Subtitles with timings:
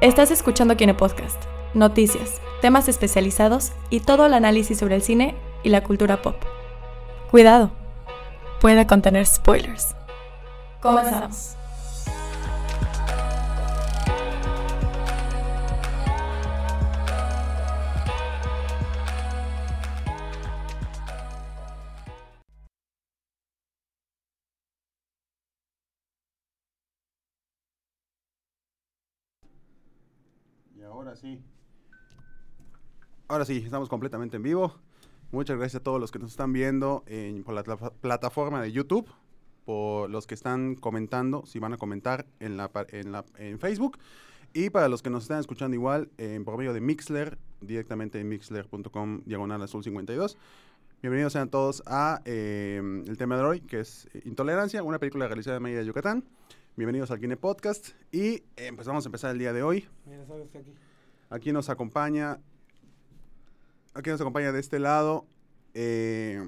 [0.00, 1.42] Estás escuchando Kine Podcast,
[1.74, 5.34] noticias, temas especializados y todo el análisis sobre el cine
[5.64, 6.36] y la cultura pop.
[7.32, 7.72] Cuidado,
[8.60, 9.96] puede contener spoilers.
[10.80, 11.57] Comenzamos.
[31.20, 31.40] Sí.
[33.28, 34.74] Ahora sí, estamos completamente en vivo.
[35.32, 38.72] Muchas gracias a todos los que nos están viendo en, por la pla- plataforma de
[38.72, 39.06] YouTube,
[39.66, 43.98] por los que están comentando, si van a comentar en, la, en, la, en Facebook,
[44.54, 48.28] y para los que nos están escuchando igual en por medio de Mixler, directamente en
[48.30, 50.38] mixler.com diagonal azul 52.
[51.02, 55.26] Bienvenidos sean todos a eh, el tema de hoy, que es eh, Intolerancia, una película
[55.28, 56.24] realizada en Mérida, Yucatán.
[56.76, 59.86] Bienvenidos al Kine Podcast y eh, pues vamos a empezar el día de hoy.
[60.06, 60.72] Mira, sabes que aquí.
[61.30, 62.40] Aquí nos acompaña.
[63.94, 65.26] Aquí nos acompaña de este lado.
[65.74, 66.42] Eh,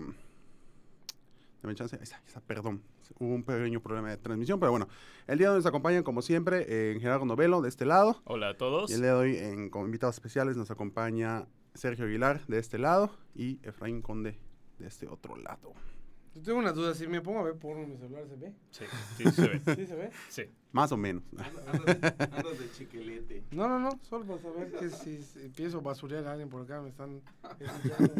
[1.62, 1.97] dame chance.
[1.97, 2.83] Ahí está, ahí está, perdón.
[3.19, 4.89] Hubo un pequeño problema de transmisión, pero bueno.
[5.27, 8.23] El día de hoy nos acompañan, como siempre, eh, Gerardo Novelo de este lado.
[8.25, 8.91] Hola a todos.
[8.91, 12.78] Y el día de hoy, en, como invitados especiales, nos acompaña Sergio Aguilar de este
[12.78, 14.39] lado y Efraín Conde
[14.78, 15.73] de este otro lado.
[16.34, 18.53] Yo tengo una duda, si me pongo a ver porno en mi celular, ¿se ve?
[18.70, 18.84] Sí,
[19.17, 19.61] sí se ve.
[19.75, 20.11] ¿Sí se ve?
[20.28, 20.42] Sí.
[20.73, 21.25] Más o menos.
[21.36, 21.67] Andas,
[22.20, 23.42] andas de chiquelete.
[23.50, 26.62] No, no, no, solo para saber que si, si empiezo a basurear a alguien por
[26.62, 27.20] acá, me están
[27.61, 28.14] escuchando.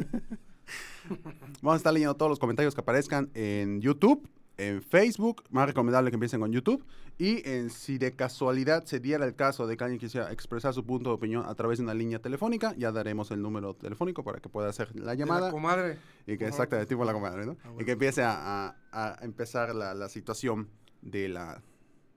[1.63, 4.29] Vamos a estar leyendo todos los comentarios que aparezcan en YouTube,
[4.69, 6.85] en Facebook, más recomendable que empiecen con YouTube,
[7.19, 10.85] y en, si de casualidad se diera el caso de que alguien quisiera expresar su
[10.85, 14.41] punto de opinión a través de una línea telefónica, ya daremos el número telefónico para
[14.41, 15.99] que pueda hacer la De llamada La comadre.
[16.27, 16.69] y que favor.
[16.69, 17.57] de tipo la comadre, ¿no?
[17.65, 20.69] Ah, Y que empiece a, a- a empezar la, la situación
[21.03, 21.63] de la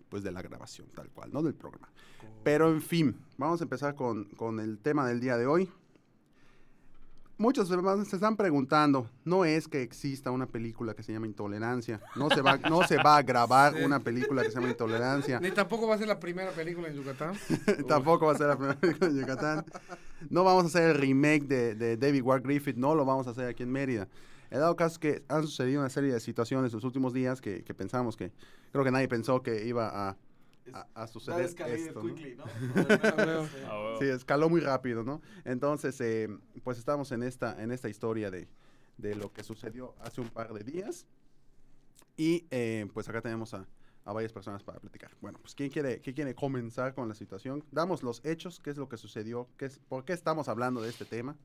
[0.09, 1.41] pues de la grabación tal cual, ¿no?
[1.41, 1.89] Del programa.
[2.43, 5.69] Pero en fin, vamos a empezar con, con el tema del día de hoy.
[7.37, 12.29] Muchos se están preguntando, no es que exista una película que se llama Intolerancia, no
[12.29, 13.83] se va, no se va a grabar Sí.
[13.83, 16.95] una película que se llama Intolerancia, Ni tampoco va a ser la primera película en
[16.95, 17.35] Yucatán.
[17.87, 19.65] tampoco va a ser la primera película de Yucatán,
[20.29, 23.31] no vamos a hacer el remake de, de David Ward Griffith, no lo vamos a
[23.31, 24.07] hacer aquí en Mérida.
[24.51, 27.63] El dado caso que han sucedido una serie de situaciones en los últimos días que,
[27.63, 28.31] que pensamos que,
[28.71, 30.15] creo que nadie pensó que iba a,
[30.71, 32.15] a, a suceder esto, ¿no?
[32.15, 32.45] quickly, ¿no?
[33.17, 33.47] huevo.
[33.67, 33.95] Ah.
[33.99, 35.21] Sí, escaló muy rápido, ¿no?
[35.43, 36.29] Entonces, eh,
[36.63, 38.47] pues estamos en esta, en esta historia de,
[38.97, 41.05] de lo que sucedió hace un par de días.
[42.15, 43.67] Y eh, pues acá tenemos a,
[44.05, 45.11] a varias personas para platicar.
[45.21, 47.63] Bueno, pues ¿quién quiere, ¿quién quiere comenzar con la situación?
[47.71, 50.89] Damos los hechos, qué es lo que sucedió, qué es, por qué estamos hablando de
[50.89, 51.35] este tema.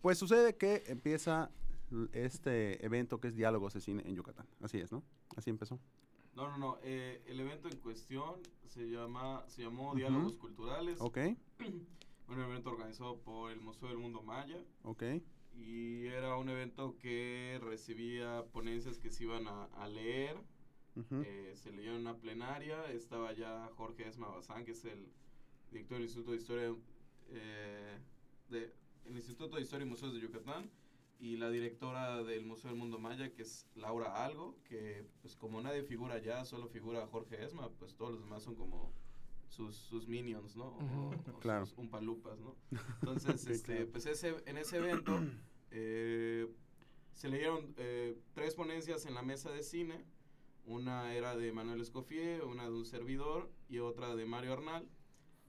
[0.00, 1.50] Pues sucede que empieza
[2.12, 4.46] este evento que es Diálogos de Cine en Yucatán.
[4.62, 5.02] Así es, ¿no?
[5.36, 5.78] Así empezó.
[6.38, 6.78] No, no, no.
[6.84, 8.36] eh, el evento en cuestión
[8.68, 9.92] se llama, se llamó.
[9.96, 10.98] Diálogos Culturales.
[11.00, 11.18] Ok,
[12.28, 14.62] Un evento organizado por el Museo del Mundo Maya.
[14.84, 15.02] ok,
[15.56, 20.36] Y era un evento que recibía ponencias que se iban a, a leer.
[21.24, 22.88] eh, se leyó en una plenaria.
[22.92, 25.08] Estaba ya Jorge Esma Bazán, que es el
[25.72, 26.74] director del Instituto de Historia
[27.30, 27.98] eh,
[28.48, 28.72] de,
[29.06, 30.70] el Instituto de Historia y Museos de Yucatán.
[31.20, 35.60] Y la directora del Museo del Mundo Maya, que es Laura Algo, que pues como
[35.60, 38.92] nadie figura ya, solo figura Jorge Esma, pues todos los demás son como
[39.48, 40.66] sus, sus minions, ¿no?
[40.66, 41.66] O, o Claro.
[41.66, 42.54] sus umpalupas, ¿no?
[43.02, 43.90] Entonces, Sí, este, claro.
[43.90, 45.18] pues ese, en ese evento
[45.72, 46.46] eh,
[47.14, 50.04] se leyeron eh, tres ponencias en la mesa de cine.
[50.66, 54.86] Una era de Manuel Escoffier, una de un servidor y otra de Mario Arnal.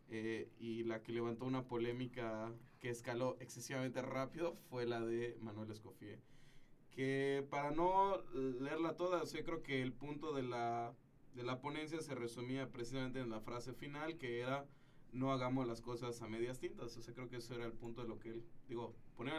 [0.10, 5.72] Eh, y la que levantó una polémica que escaló excesivamente rápido fue la de Manuel
[5.72, 6.20] Escoffier.
[6.92, 10.94] Que para no leerla toda, yo creo que el punto de la,
[11.36, 14.66] de la ponencia se resumía precisamente en la frase final, que era
[15.12, 16.96] no hagamos las cosas a medias tintas.
[16.98, 18.96] O sea, creo que eso era el punto de lo que él, digo,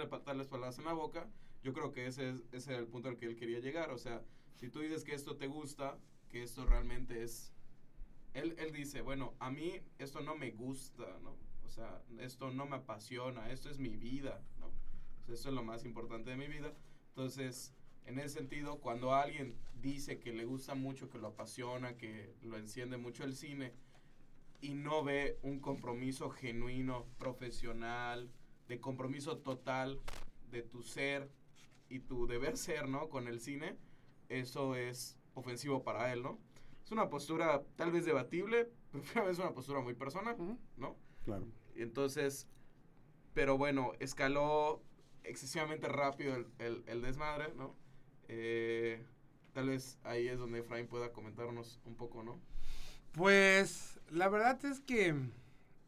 [0.08, 1.28] pa- tales palabras en la boca,
[1.62, 3.90] yo creo que ese, es- ese era el punto al que él quería llegar.
[3.90, 4.22] O sea,
[4.56, 5.98] si tú dices que esto te gusta,
[6.28, 7.52] que esto realmente es...
[8.34, 11.36] Él, él dice, bueno, a mí esto no me gusta, ¿no?
[11.70, 14.66] O sea, esto no me apasiona, esto es mi vida, ¿no?
[14.66, 16.74] O sea, esto es lo más importante de mi vida.
[17.10, 17.72] Entonces,
[18.06, 22.58] en ese sentido, cuando alguien dice que le gusta mucho, que lo apasiona, que lo
[22.58, 23.72] enciende mucho el cine,
[24.60, 28.32] y no ve un compromiso genuino, profesional,
[28.66, 30.00] de compromiso total
[30.50, 31.30] de tu ser
[31.88, 33.08] y tu deber ser, ¿no?
[33.08, 33.76] Con el cine,
[34.28, 36.40] eso es ofensivo para él, ¿no?
[36.84, 38.72] Es una postura tal vez debatible,
[39.14, 40.36] pero es una postura muy personal.
[40.76, 40.96] ¿no?
[41.24, 41.46] claro.
[41.76, 42.46] Entonces,
[43.34, 44.82] pero bueno, escaló
[45.24, 47.76] excesivamente rápido el, el- desmadre, ¿no?
[48.28, 49.04] Eh,
[49.52, 52.40] tal vez ahí es donde Efraín pueda comentarnos un poco, ¿no?
[53.12, 55.14] Pues la verdad es que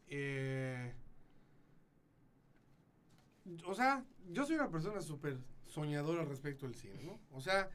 [0.09, 0.93] eh,
[3.65, 5.37] o sea, yo soy una persona súper
[5.67, 7.19] soñadora respecto al cine, ¿no?
[7.31, 7.69] O sea,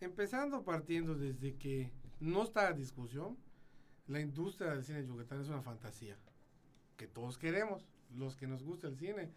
[0.00, 1.90] empezando partiendo desde que
[2.20, 3.36] no está a discusión,
[4.06, 6.18] la industria del cine de Yucatán es una fantasía
[6.96, 7.86] que todos queremos,
[8.16, 9.30] los que nos gusta el cine,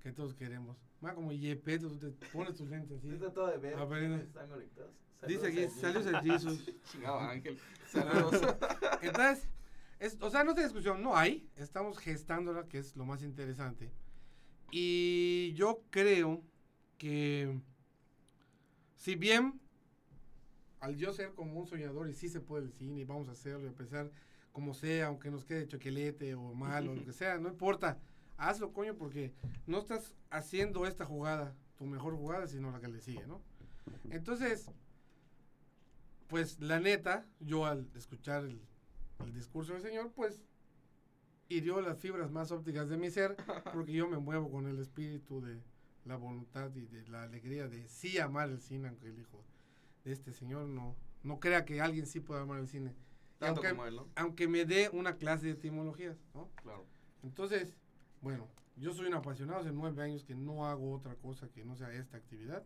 [0.00, 0.76] que todos queremos.
[1.00, 3.08] Más como Yepeto, tú te pones tus lentes así.
[3.08, 4.92] Estoy tratando de ver A están conectados.
[5.26, 6.74] Dice aquí, Saludos saludos a a Jesus.
[6.92, 7.58] Chingado Ángel.
[7.86, 8.56] Saludos.
[9.02, 9.48] Entonces,
[9.98, 11.48] es, o sea, no está discusión, no hay.
[11.56, 13.90] Estamos gestándola, que es lo más interesante.
[14.70, 16.42] Y yo creo
[16.98, 17.58] que,
[18.96, 19.60] si bien
[20.84, 23.32] al yo ser como un soñador y sí se puede el cine y vamos a
[23.32, 24.10] hacerlo y a pesar
[24.54, 27.98] como sea, aunque nos quede choquelete o mal o lo que sea, no importa.
[28.36, 29.34] Hazlo, coño, porque
[29.66, 33.42] no estás haciendo esta jugada, tu mejor jugada, sino la que le sigue, ¿no?
[34.10, 34.70] Entonces,
[36.28, 38.60] pues la neta, yo al escuchar el,
[39.24, 40.44] el discurso del Señor, pues
[41.48, 43.36] hirió las fibras más ópticas de mi ser,
[43.72, 45.60] porque yo me muevo con el espíritu de
[46.04, 49.44] la voluntad y de la alegría de sí amar el cine, aunque el hijo
[50.04, 52.94] de este Señor no, no crea que alguien sí pueda amar el cine.
[53.44, 54.08] Tanto aunque, como él, ¿no?
[54.16, 56.50] aunque me dé una clase de etimologías, ¿no?
[56.62, 56.86] Claro.
[57.22, 57.76] Entonces,
[58.20, 61.76] bueno, yo soy un apasionado hace nueve años que no hago otra cosa que no
[61.76, 62.64] sea esta actividad,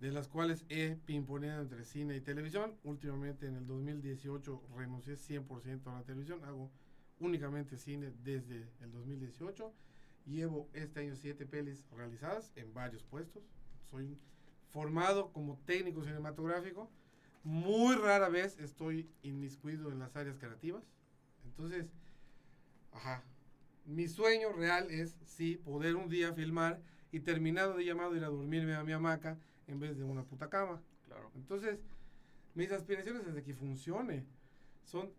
[0.00, 2.76] de las cuales he pimponeado entre cine y televisión.
[2.84, 6.70] Últimamente en el 2018 renuncié 100% a la televisión, hago
[7.20, 9.72] únicamente cine desde el 2018.
[10.26, 13.42] Llevo este año siete pelis realizadas en varios puestos.
[13.90, 14.18] Soy
[14.70, 16.90] formado como técnico cinematográfico.
[17.42, 20.84] Muy rara vez estoy inmiscuido en las áreas creativas.
[21.44, 21.90] Entonces,
[22.92, 23.22] ajá,
[23.86, 26.80] mi sueño real es, sí, poder un día filmar
[27.12, 30.48] y terminado de llamado ir a dormirme a mi hamaca en vez de una puta
[30.48, 30.82] cama.
[31.06, 31.30] Claro.
[31.34, 31.80] Entonces,
[32.54, 34.24] mis aspiraciones desde que funcione
[34.84, 35.10] son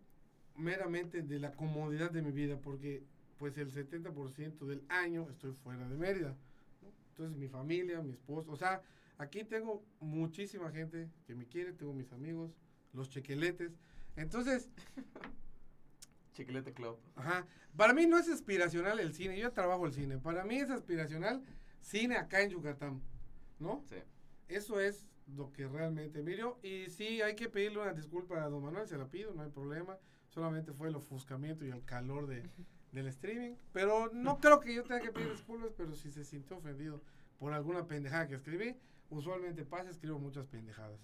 [0.56, 3.02] meramente de la comodidad de mi vida, porque
[3.38, 6.36] pues el 70% del año estoy fuera de Mérida.
[6.82, 6.92] ¿no?
[7.10, 8.82] Entonces, mi familia, mi esposo, o sea,
[9.22, 12.52] aquí tengo muchísima gente que me quiere, tengo mis amigos,
[12.92, 13.72] los chequeletes.
[14.16, 14.68] Entonces,
[16.32, 16.98] Chiquilete Club.
[17.14, 17.46] Ajá.
[17.76, 20.18] Para mí no es aspiracional el cine, yo trabajo el cine.
[20.18, 21.42] Para mí es aspiracional
[21.80, 23.02] cine acá en Yucatán,
[23.58, 23.84] ¿no?
[23.88, 23.96] Sí.
[24.48, 26.58] Eso es lo que realmente miro.
[26.62, 29.50] Y sí, hay que pedirle una disculpa a don Manuel, se la pido, no hay
[29.50, 29.98] problema.
[30.28, 32.42] Solamente fue el ofuscamiento y el calor de,
[32.92, 33.54] del streaming.
[33.72, 37.02] Pero no creo que yo tenga que pedir disculpas, pero si se sintió ofendido
[37.38, 38.76] por alguna pendejada que escribí,
[39.12, 41.00] usualmente pasa, escribo muchas pendejadas.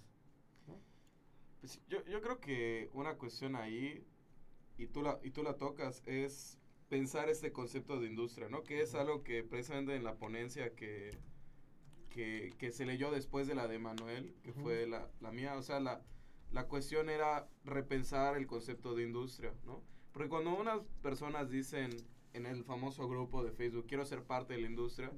[1.61, 4.05] Pues yo, yo creo que una cuestión ahí,
[4.77, 6.59] y tú, la, y tú la tocas, es
[6.89, 8.63] pensar este concepto de industria, ¿no?
[8.63, 11.11] Que es algo que precisamente en la ponencia que,
[12.09, 15.63] que, que se leyó después de la de Manuel, que fue la, la mía, o
[15.63, 16.01] sea, la,
[16.53, 19.83] la cuestión era repensar el concepto de industria, ¿no?
[20.13, 21.91] Porque cuando unas personas dicen
[22.33, 25.11] en el famoso grupo de Facebook, quiero ser parte de la industria,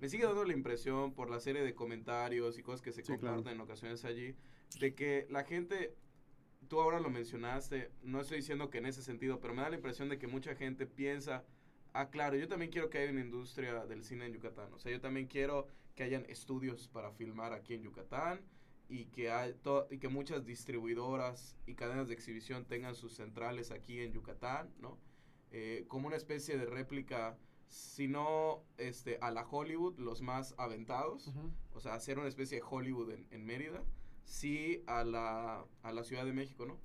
[0.00, 3.06] me sigue dando la impresión por la serie de comentarios y cosas que se Sí,
[3.06, 3.20] claro.
[3.36, 4.34] comparten en ocasiones allí,
[4.80, 5.94] de que la gente,
[6.68, 9.76] tú ahora lo mencionaste, no estoy diciendo que en ese sentido, pero me da la
[9.76, 11.44] impresión de que mucha gente piensa,
[11.92, 14.92] ah, claro, yo también quiero que haya una industria del cine en Yucatán, o sea,
[14.92, 18.40] yo también quiero que hayan estudios para filmar aquí en Yucatán
[18.88, 19.54] y que, hay
[19.90, 24.98] y que muchas distribuidoras y cadenas de exhibición tengan sus centrales aquí en Yucatán, ¿no?
[25.52, 31.32] Eh, como una especie de réplica, si no este, a la Hollywood, los más aventados,
[31.74, 33.82] o sea, hacer una especie de Hollywood en, en Mérida,
[34.24, 36.78] sí a la, a la Ciudad de México, ¿no?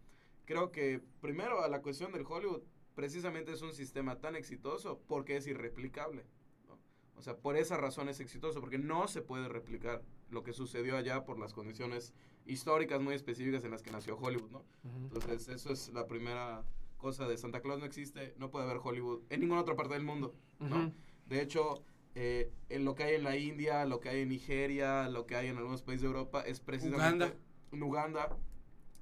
[0.46, 2.62] Creo que primero a la cuestión del Hollywood,
[2.96, 6.26] precisamente es un sistema tan exitoso porque es irreplicable,
[6.68, 6.78] ¿no?
[7.16, 10.98] O sea, por esa razón es exitoso, porque no se puede replicar lo que sucedió
[10.98, 12.14] allá por las condiciones
[12.46, 14.66] históricas muy específicas en las que nació Hollywood, ¿no?
[14.84, 16.64] Entonces, eso es la primera
[17.02, 20.04] cosa de Santa Claus no existe, no puede haber Hollywood en ninguna otra parte del
[20.04, 20.94] mundo, ¿no?
[21.26, 21.84] De hecho,
[22.16, 25.36] eh, en lo que hay en la India, lo que hay en Nigeria, lo que
[25.36, 27.36] hay en algunos países de Europa es precisamente Uganda.
[27.72, 28.38] en Uganda,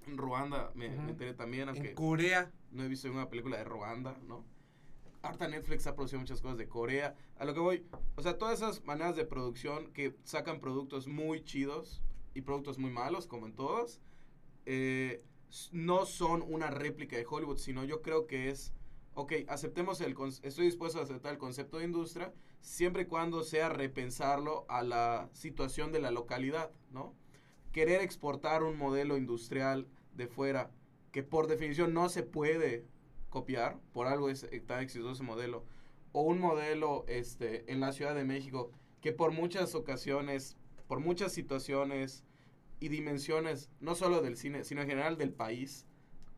[0.08, 2.52] en Ruanda, me, me enteré también, aunque En Corea.
[2.72, 4.46] no he visto ninguna película de Ruanda, ¿no?
[5.22, 7.14] Harta Netflix ha producido muchas cosas de Corea.
[7.38, 11.44] A lo que voy, o sea, todas esas maneras de producción que sacan productos muy
[11.44, 12.02] chidos
[12.34, 14.00] y productos muy malos, como en todos,
[14.66, 15.22] eh,
[15.72, 18.74] no son una réplica de Hollywood, sino yo creo que es,
[19.14, 23.70] ok, aceptemos el, estoy dispuesto a aceptar el concepto de industria, siempre y cuando sea
[23.70, 27.16] repensarlo a la situación de la localidad, ¿no?
[27.72, 30.72] Querer exportar un modelo industrial de fuera
[31.12, 32.86] que por definición no se puede
[33.30, 35.66] copiar, por algo es eh, tan exitoso ese modelo,
[36.12, 41.32] o un modelo este, en la Ciudad de México que por muchas ocasiones, por muchas
[41.32, 42.26] situaciones
[42.80, 45.86] y dimensiones, no solo del cine, sino en general del país,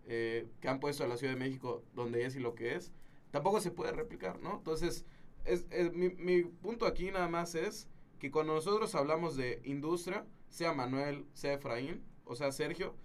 [0.06, 2.92] eh, que han puesto a la Ciudad de México donde es y lo que es,
[3.32, 4.58] tampoco se puede replicar, ¿no?
[4.58, 5.06] Entonces,
[5.46, 7.88] es, es- mi, mi punto aquí nada más es
[8.20, 12.96] que cuando nosotros hablamos de industria, sea Manuel, sea Efraín, o sea Sergio,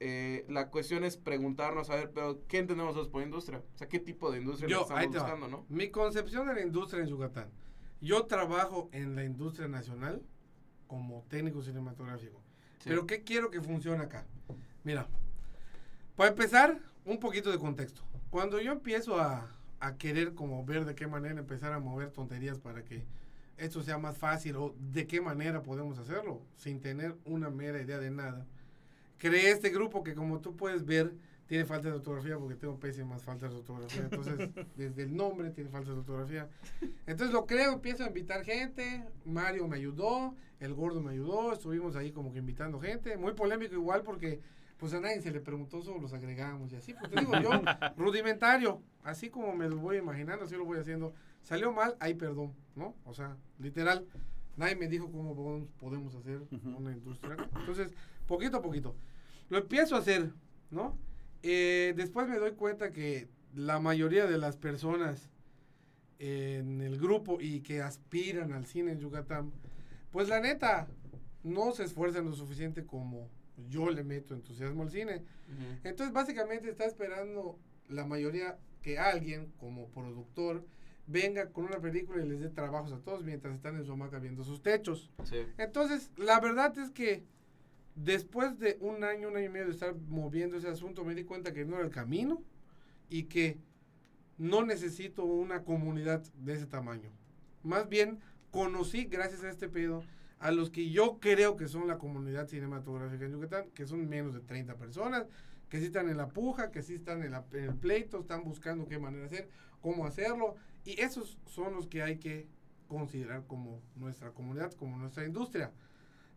[0.00, 3.64] eh, la cuestión es preguntarnos, a ver, pero ¿qué entendemos nosotros por industria?
[3.74, 5.66] O sea, ¿qué tipo de industria Yo, estamos buscando, no?
[5.68, 7.50] Mi concepción de la industria en Yucatán.
[8.00, 10.22] Yo trabajo en la industria nacional
[10.88, 12.40] como técnico cinematográfico.
[12.80, 12.88] Sí.
[12.88, 14.26] Pero ¿qué quiero que funcione acá?
[14.82, 15.06] Mira,
[16.16, 18.02] para empezar, un poquito de contexto.
[18.30, 22.58] Cuando yo empiezo a, a querer como ver de qué manera empezar a mover tonterías
[22.58, 23.04] para que
[23.58, 27.98] esto sea más fácil o de qué manera podemos hacerlo sin tener una mera idea
[27.98, 28.46] de nada,
[29.18, 31.12] creé este grupo que como tú puedes ver
[31.48, 34.02] tiene falta de ortografía porque tengo pésimas faltas de ortografía.
[34.02, 36.48] Entonces, desde el nombre tiene falta de ortografía.
[37.06, 39.04] Entonces lo creo, empiezo a invitar gente.
[39.24, 41.52] Mario me ayudó, el gordo me ayudó.
[41.52, 43.16] Estuvimos ahí como que invitando gente.
[43.16, 44.40] Muy polémico igual porque
[44.76, 46.92] pues a nadie se le preguntó, solo los agregamos y así.
[46.94, 47.50] Pues te digo yo,
[47.96, 48.82] rudimentario.
[49.02, 51.14] Así como me lo voy imaginando, así lo voy haciendo.
[51.42, 52.94] Salió mal, hay perdón, ¿no?
[53.04, 54.06] O sea, literal.
[54.56, 55.34] Nadie me dijo cómo
[55.80, 56.42] podemos- hacer
[56.76, 57.36] una industria.
[57.58, 57.94] Entonces,
[58.26, 58.94] poquito a poquito.
[59.48, 60.30] Lo empiezo a hacer,
[60.70, 60.98] ¿no?
[61.42, 65.30] Eh, después me doy cuenta que la mayoría de las personas
[66.18, 69.52] en el grupo y que aspiran al cine en Yucatán,
[70.10, 70.88] pues la neta,
[71.44, 73.28] no se esfuerzan lo suficiente como
[73.68, 75.24] yo le meto entusiasmo al cine.
[75.84, 80.64] Entonces, básicamente está esperando la mayoría que alguien como productor
[81.06, 84.18] venga con una película y les dé trabajos a todos mientras están en su hamaca
[84.18, 85.10] viendo sus techos.
[85.24, 85.38] Sí.
[85.56, 87.24] Entonces, la verdad es que
[88.04, 91.24] después de un año, un año y medio de estar moviendo ese asunto, me di
[91.24, 92.42] cuenta que no era el camino
[93.08, 93.58] y que
[94.36, 97.10] no necesito una comunidad de ese tamaño.
[97.62, 100.04] Más bien, conocí, gracias a este pedo,
[100.38, 104.32] a los que yo creo que son la comunidad cinematográfica en Yucatán, que son menos
[104.32, 105.26] de 30 personas,
[105.68, 108.86] que sí están en la puja, que sí están en, en el pleito, están buscando
[108.86, 109.48] qué manera hacer,
[109.80, 112.46] cómo hacerlo, y esos son los que hay que
[112.86, 115.72] considerar como nuestra comunidad, como nuestra industria.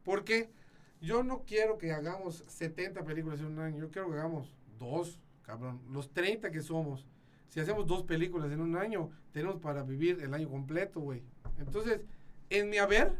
[0.04, 0.50] Porque
[1.02, 5.20] yo no quiero que hagamos 70 películas en un año, yo quiero que hagamos dos,
[5.42, 7.08] cabrón, los 30 que somos.
[7.50, 11.24] Si hacemos dos películas en un año, tenemos para vivir el año completo, güey.
[11.58, 12.02] Entonces,
[12.50, 13.20] en mi haber,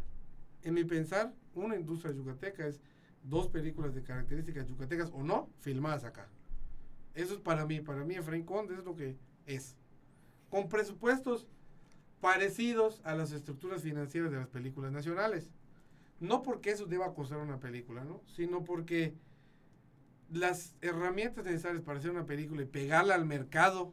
[0.62, 2.80] en mi pensar, una industria yucateca es
[3.24, 6.28] dos películas de características yucatecas o no, filmadas acá.
[7.14, 9.76] Eso es para mí, para mí Efraín Conde es lo que es.
[10.50, 11.46] Con presupuestos
[12.20, 15.50] parecidos a las estructuras financieras de las películas nacionales.
[16.22, 18.22] No porque eso deba costar una película, ¿no?
[18.28, 19.12] Sino porque
[20.30, 23.92] las herramientas necesarias para hacer una película y pegarla al mercado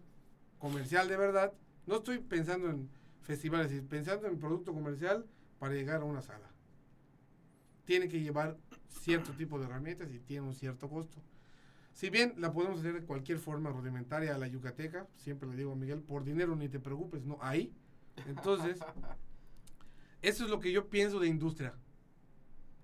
[0.60, 1.54] comercial de verdad,
[1.88, 2.88] no estoy pensando en
[3.24, 5.26] festivales, sino pensando en producto comercial
[5.58, 6.52] para llegar a una sala.
[7.86, 8.58] Tiene que llevar
[8.90, 11.18] cierto tipo de herramientas y tiene un cierto costo.
[11.94, 15.72] Si bien la podemos hacer de cualquier forma rudimentaria a la yucateca, siempre le digo
[15.72, 17.74] a Miguel, por dinero ni te preocupes, no hay.
[18.28, 18.78] Entonces,
[20.22, 21.74] eso es lo que yo pienso de industria.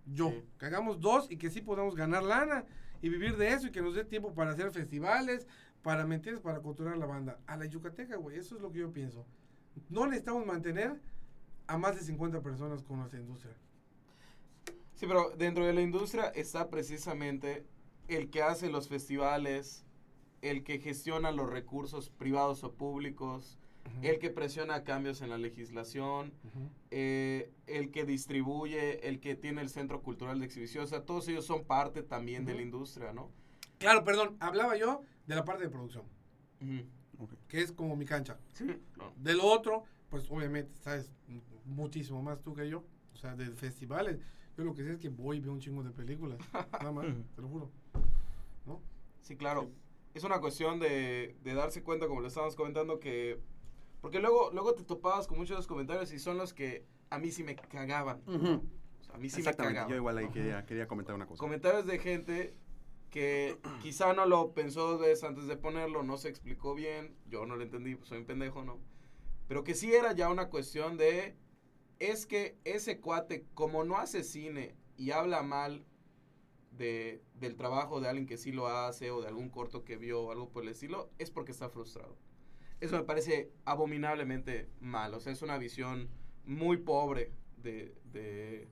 [0.05, 0.43] Yo, Sí.
[0.59, 2.65] que hagamos dos y que sí podamos ganar lana
[3.01, 5.47] y vivir de eso y que nos dé tiempo para hacer festivales,
[5.81, 6.41] para, ¿me entiendes?
[6.41, 7.39] Para culturar la banda.
[7.47, 9.25] A la yucateca, güey, eso es lo que yo pienso.
[9.89, 11.01] No necesitamos mantener
[11.67, 13.55] a más de 50 personas con nuestra industria.
[14.93, 17.65] Sí, pero dentro de la industria está precisamente
[18.07, 19.83] el que hace los festivales,
[20.41, 23.59] el que gestiona los recursos privados o públicos,
[24.01, 26.33] el que presiona cambios en la legislación,
[26.91, 31.27] eh, el que distribuye, el que tiene el centro cultural de exhibición, o sea, todos
[31.27, 33.31] ellos son parte también de la industria, ¿no?
[33.77, 36.05] Claro, perdón, hablaba yo de la parte de producción,
[37.47, 38.37] que es como mi cancha.
[38.53, 39.13] Sí, claro.
[39.17, 41.11] De lo otro, pues obviamente sabes
[41.65, 42.83] muchísimo más tú que yo.
[43.13, 44.19] O sea, de festivales.
[44.57, 46.37] Yo lo que sé es que voy y veo un chingo de películas.
[46.79, 47.71] Nada más, te lo juro.
[48.65, 48.81] ¿No?
[49.21, 49.69] Sí, claro.
[50.13, 53.41] Es una cuestión de, de darse cuenta, como le estábamos comentando, que...
[54.05, 57.17] Porque luego, luego te topabas con muchos de los comentarios y son los que a
[57.17, 58.21] mí sí me cagaban.
[58.27, 58.61] Ujú.
[58.99, 59.89] O sea, a mí sí me Exactamente, cagaban.
[59.89, 61.39] yo igual ahí quería, quería comentar una cosa.
[61.39, 62.53] Comentarios de gente
[63.09, 67.47] que quizá no lo pensó dos veces antes de ponerlo, no se explicó bien, yo
[67.47, 68.77] no lo entendí, pues soy un pendejo, ¿no?
[69.47, 71.35] Pero que sí era ya una cuestión de,
[71.97, 75.83] es que ese cuate, como no hace cine y habla mal
[76.69, 80.21] de, del trabajo de alguien que sí lo hace o de algún corto que vio
[80.21, 82.15] o algo por el estilo, es porque está frustrado.
[82.85, 86.09] Eso me parece abominablemente mal, o sea, es una visión
[86.45, 88.67] muy pobre de, de-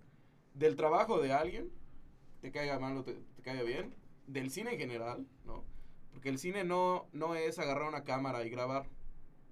[0.53, 1.72] del trabajo de alguien,
[2.41, 3.96] te caiga mal o te, te caiga bien,
[4.27, 5.63] del cine en general, ¿no?
[6.12, 8.88] Porque el cine no, no es agarrar una cámara y grabar.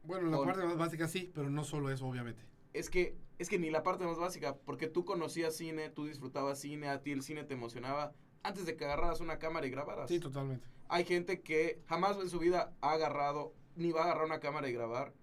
[0.04, 2.44] Bueno, la parte más básica sí, pero no solo eso, obviamente.
[2.74, 6.60] Es que, es que ni la parte más básica, porque tú conocías cine, tú disfrutabas
[6.60, 8.14] cine, a ti el cine te emocionaba
[8.44, 10.08] antes de que agarraras una cámara y grabaras.
[10.10, 10.68] Sí, totalmente.
[10.88, 14.70] Hay gente que jamás en su vida ha agarrado ni va a agarrar una cámara
[14.70, 15.14] y grabar.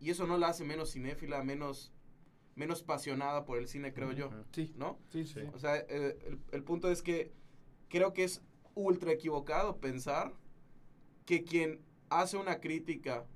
[0.00, 1.92] Y eso no la hace menos cinéfila, menos,
[2.56, 4.30] menos pasionada por el cine, creo yo.
[4.52, 4.98] Sí, ¿No?
[5.10, 5.40] sí, sí.
[5.54, 7.32] O sea, eh, el, el punto es que
[7.88, 8.42] creo que es
[8.74, 10.32] ultra equivocado pensar
[11.26, 11.80] que quien
[12.10, 13.26] hace una crítica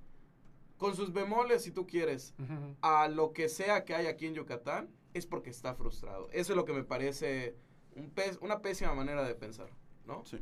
[0.76, 2.34] con sus bemoles, si tú quieres,
[2.82, 6.28] a lo que sea que hay aquí en Yucatán, es porque está frustrado.
[6.32, 7.56] Eso es lo que me parece
[7.94, 9.70] un pés- una pésima manera de pensar,
[10.04, 10.22] ¿no?
[10.26, 10.38] Sí.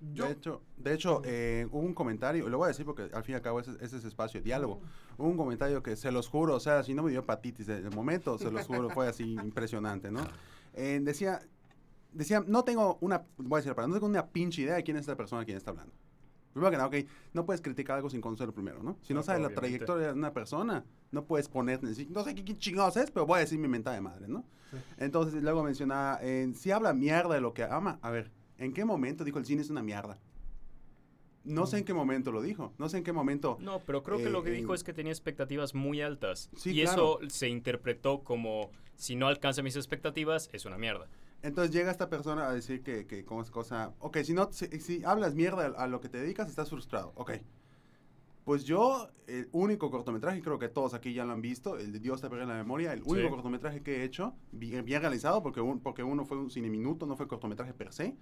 [0.00, 3.08] Yo- De hecho, de hecho eh, hubo un comentario, y lo voy a decir porque
[3.12, 4.80] al fin y al cabo ese, ese es espacio de diálogo.
[5.16, 7.82] Hubo un comentario que se los juro, o sea, si no me dio hepatitis de,
[7.82, 10.20] de momento, se los juro, fue así impresionante, ¿no?
[10.74, 11.40] Eh, decía,
[12.12, 14.96] decía, no tengo una, voy a decir, para no tengo una pinche idea de quién
[14.96, 15.92] es esta persona a quien está hablando.
[16.52, 16.96] Primero que nada, ok,
[17.34, 18.96] no puedes criticar algo sin conocerlo primero, ¿no?
[19.02, 19.60] Si no No, sabes la obviamente.
[19.60, 23.26] trayectoria de una persona, no puedes poner, decir, no sé qué, qué chingados es, pero
[23.26, 24.44] voy a decir mi mentada de madre, ¿no?
[24.70, 24.76] Sí.
[24.98, 28.84] Entonces, luego mencionaba, eh, si habla mierda de lo que ama, a ver, ¿en qué
[28.84, 30.18] momento dijo el cine es una mierda?
[31.44, 33.56] No sé en qué momento lo dijo, no sé en qué momento...
[33.60, 36.50] No, pero creo que lo que Eh, dijo es que tenía expectativas muy altas.
[36.56, 37.20] Sí, y claro.
[37.22, 41.08] eso se interpretó como, si no alcanza mis expectativas, es una mierda.
[41.42, 44.66] Entonces llega esta persona a decir que, que como es cosa, ok, si no, si,
[44.80, 47.32] si hablas mierda a lo que te dedicas, estás frustrado, ok.
[48.44, 52.00] Pues yo, el único cortometraje, creo que todos aquí ya lo han visto, el de
[52.00, 53.34] Dios te pega en la memoria, el único Sí.
[53.34, 57.06] cortometraje que he hecho, bien, bien realizado, porque, un- porque uno fue un cine minuto,
[57.06, 58.16] no fue cortometraje per se.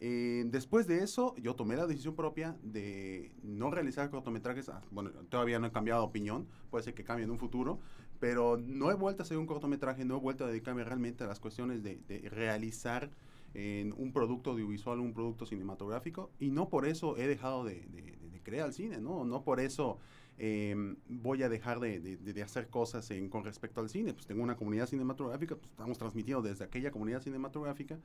[0.00, 4.68] Eh, después de eso, yo tomé la decisión propia de no realizar cortometrajes.
[4.68, 7.80] ah, Bueno, todavía no he cambiado de opinión, puede ser que cambie en un futuro,
[8.20, 11.26] pero no he vuelto a hacer un cortometraje, no he vuelto a dedicarme realmente a
[11.26, 13.10] las cuestiones de, de realizar
[13.54, 18.02] en un producto audiovisual, un producto cinematográfico, y no por eso he dejado de, de-
[18.02, 19.24] de- crear el cine, ¿no?
[19.24, 19.98] No por eso
[20.38, 24.12] eh, voy a dejar de, de- de hacer cosas en- con respecto al cine.
[24.12, 27.98] Pues tengo una comunidad cinematográfica, pues estamos transmitiendo desde aquella comunidad cinematográfica,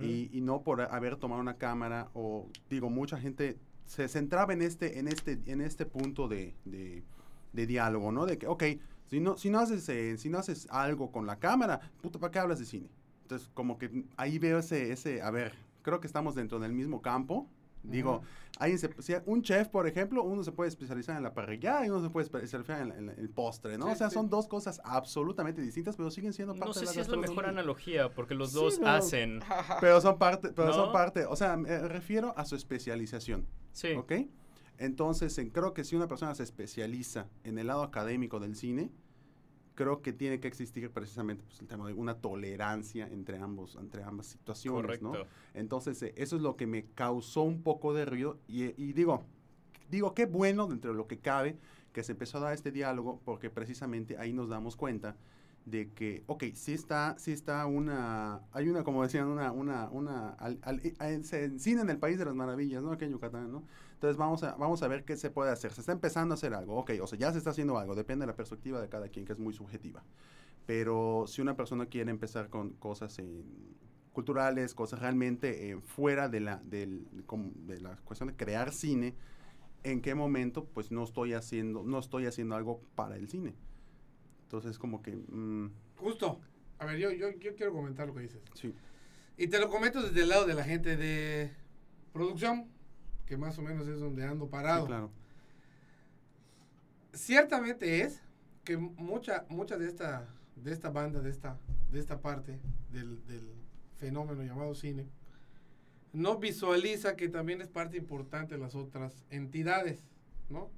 [0.00, 4.62] y, y no por haber tomado una cámara o digo mucha gente se centraba en
[4.62, 7.04] este en este en este punto de, de,
[7.52, 8.64] de diálogo no de que ok
[9.08, 12.32] si no si no haces eh, si no haces algo con la cámara puta para
[12.32, 12.90] qué hablas de cine
[13.22, 17.00] entonces como que ahí veo ese ese a ver creo que estamos dentro del mismo
[17.00, 17.48] campo
[17.90, 18.24] digo Ujú.
[18.58, 21.90] alguien se- si un chef por ejemplo uno se puede especializar en la parrilla y
[21.90, 24.14] uno se puede especializar en, la- en el postre no Sí, o sea sí.
[24.14, 27.08] son dos cosas absolutamente distintas pero siguen siendo parte No sé de la si es
[27.08, 29.40] la mejor analogía, porque los Sí, dos pero- hacen.
[29.80, 33.92] Pero son parte, pero son parte, o sea, me refiero a su especialización, Sí.
[33.92, 34.12] ¿ok?
[34.78, 38.90] Entonces, en- creo que si una persona se especializa en el lado académico del cine,
[39.76, 44.02] creo que tiene que existir precisamente pues, el tema de una tolerancia entre ambos, entre
[44.02, 45.12] ambas situaciones, Correcto.
[45.12, 45.24] ¿no?
[45.54, 48.92] Entonces, eh, eso es lo que me causó un poco de ruido y, eh, y
[48.92, 49.22] digo,
[49.88, 51.56] digo, qué bueno dentro de lo que cabe
[51.92, 55.16] que se empezó a dar este diálogo porque precisamente ahí nos damos cuenta
[55.66, 60.30] de que, ok, sí está, sí está una, hay una, como decían, una, una, una,
[60.30, 62.92] al, al- al- se- cine en el país de las maravillas, ¿no?
[62.92, 63.64] Aquí en Yucatán, ¿no?
[63.94, 65.72] Entonces vamos a, vamos a ver qué se puede hacer.
[65.72, 68.24] Se está empezando a hacer algo, ok, o sea, ya se está haciendo algo, depende
[68.24, 70.04] de la perspectiva de cada quien, que es muy subjetiva.
[70.66, 73.44] Pero si una persona quiere empezar con cosas eh,
[74.12, 77.06] culturales, cosas realmente eh, fuera de la, del,
[77.66, 79.14] de la cuestión de crear cine,
[79.84, 83.54] ¿en qué momento pues no estoy haciendo, no estoy haciendo algo para el cine?
[84.46, 86.40] Entonces como que, mm, Justo.
[86.78, 88.40] A ver, yo, yo, yo quiero comentar lo que dices.
[88.54, 88.72] sí,
[89.36, 91.50] Y te lo comento desde el lado de la gente de
[92.12, 92.68] producción,
[93.26, 94.82] que más o menos es donde ando parado.
[94.82, 95.10] sí, claro.
[97.12, 98.22] Ciertamente es
[98.62, 101.58] que mucha, mucha de esta, de esta banda, de esta,
[101.90, 102.60] de esta parte
[102.92, 103.50] del, del
[103.96, 105.08] fenómeno llamado cine,
[106.12, 110.04] no visualiza que también es parte importante de las otras entidades,
[110.50, 110.70] ¿no?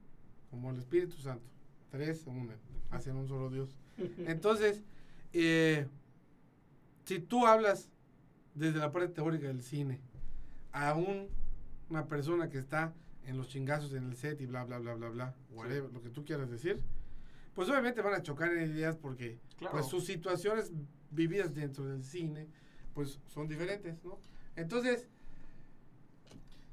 [0.50, 1.44] Como el Espíritu Santo.
[1.90, 2.27] Tres
[2.90, 3.77] hacen un solo Dios.
[4.27, 4.83] Entonces,
[5.33, 5.87] eh,
[7.05, 7.90] si tú hablas
[8.55, 10.01] desde la parte teórica del cine
[10.72, 11.29] a un-
[11.88, 12.92] una persona que está
[13.24, 16.11] en los chingazos en el set y bla, bla, bla, bla, bla, whatever, lo que
[16.11, 16.81] tú quieras decir,
[17.55, 19.72] pues obviamente van a chocar en ideas porque Claro.
[19.72, 20.72] pues sus situaciones
[21.11, 22.46] vividas dentro del cine
[22.94, 24.18] pues son diferentes, ¿no?
[24.57, 25.07] Entonces,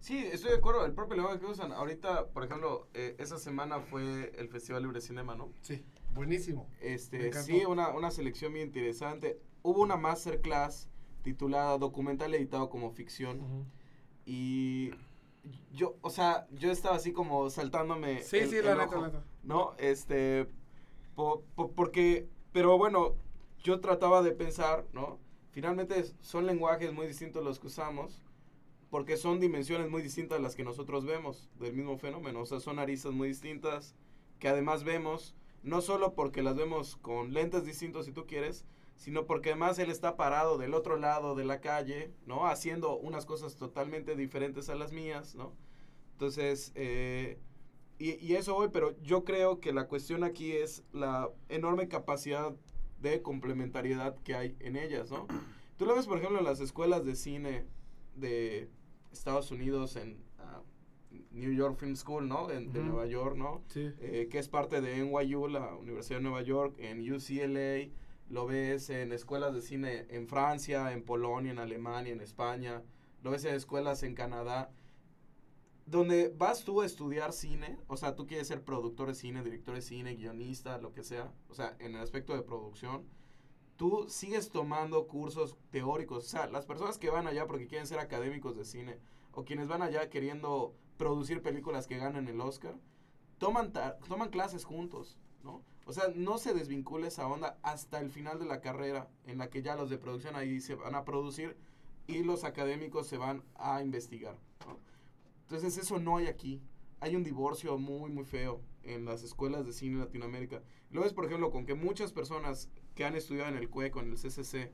[0.05, 0.85] Sí, estoy de acuerdo.
[0.85, 1.71] El propio lenguaje que usan.
[1.71, 5.49] Ahorita, por ejemplo, eh, esa semana fue el Festival Libre Cinema, ¿no?
[5.61, 6.69] sí, buenísimo.
[6.79, 9.39] Este, sí, una, una selección bien interesante.
[9.63, 10.87] Hubo una masterclass
[11.23, 13.65] titulada Documental editado como ficción.
[14.27, 14.91] Y
[15.73, 18.21] yo, o sea, yo estaba así como saltándome.
[18.21, 19.23] Sí, el- sí, el la neta, ojo, la neta.
[19.41, 19.73] ¿No?
[19.79, 20.47] Este.
[21.15, 22.27] po- po- porque.
[22.51, 23.15] Pero bueno,
[23.63, 25.17] yo trataba de pensar, ¿no?
[25.49, 28.21] Finalmente son lenguajes muy distintos los que usamos.
[28.89, 32.41] Porque son dimensiones muy distintas las que nosotros vemos del mismo fenómeno.
[32.41, 33.95] O sea, son aristas muy distintas
[34.39, 39.25] que además vemos, no solo porque las vemos con lentes distintos si tú quieres, sino
[39.25, 42.47] porque además él está parado del otro lado de la calle, ¿no?
[42.47, 45.53] Haciendo unas cosas totalmente diferentes a las mías, ¿no?
[46.13, 47.39] Entonces, eh,
[47.97, 52.55] y, y eso voy, pero yo creo que la cuestión aquí es la enorme capacidad
[53.01, 55.27] de complementariedad que hay en ellas, ¿no?
[55.77, 57.65] Tú lo ves, por ejemplo, en las escuelas de cine
[58.15, 58.69] de
[59.11, 60.61] Estados Unidos, en ah,
[61.31, 62.49] New York Film School, ¿no?
[62.51, 62.81] En- de.
[62.81, 63.63] Nueva York, ¿no?
[63.67, 63.91] Sí.
[63.99, 67.89] eh, que es parte de NYU, la Universidad de Nueva York, en UCLA,
[68.29, 72.81] lo ves en escuelas de cine en Francia, en Polonia, en Alemania, en España,
[73.21, 74.71] lo ves en escuelas en Canadá,
[75.85, 79.75] donde vas tú a estudiar cine, o sea, tú quieres ser productor de cine, director
[79.75, 83.03] de cine, guionista, lo que sea, o sea, en el aspecto de producción,
[83.77, 87.99] tú sigues tomando cursos teóricos, o sea, las personas que van allá porque quieren ser
[87.99, 88.99] académicos de cine,
[89.31, 92.75] o quienes van allá queriendo producir películas que ganen el Oscar,
[93.37, 93.73] toman,
[94.07, 95.63] toman clases juntos, ¿no?
[95.85, 99.49] O sea, no se desvincula esa onda hasta el final de la carrera, en la
[99.49, 101.55] que ya los de producción ahí se van a producir
[102.07, 104.37] y los académicos se van a investigar.
[105.41, 106.61] Entonces eso no hay aquí.
[107.01, 110.63] Hay un divorcio muy, muy feo en las escuelas de cine en Latinoamérica.
[110.89, 114.07] Lo ves, por ejemplo, con que muchas personas que han estudiado en el CUE, con
[114.09, 114.71] el CCC,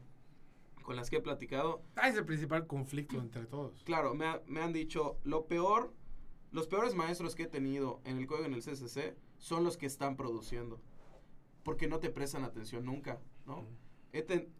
[0.84, 3.84] con las que he platicado, Ah, es el principal conflicto entre todos.
[3.84, 5.94] Claro, me, ha- me han dicho, lo peor,
[6.52, 9.86] los peores maestros que he tenido en el COEG, en el CCC, son los que
[9.86, 10.80] están produciendo.
[11.64, 13.66] Porque no te prestan atención nunca, ¿no?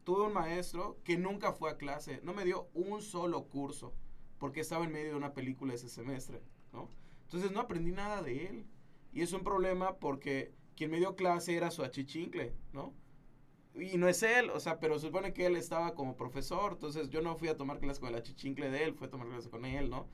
[0.06, 3.94] Tuve un maestro que nunca fue a clase, no me dio un solo curso,
[4.38, 6.88] porque estaba en medio de una película ese semestre, ¿no?
[7.24, 8.66] Entonces no aprendí nada de él.
[9.12, 12.94] Y es un problema porque quien me dio clase era su achichincle, ¿no?
[13.76, 17.10] Y no es él, o sea, pero se supone que él estaba como profesor, entonces
[17.10, 19.50] yo no fui a tomar clase con el achichincle de él, fui a tomar clase
[19.50, 20.08] con él, ¿no?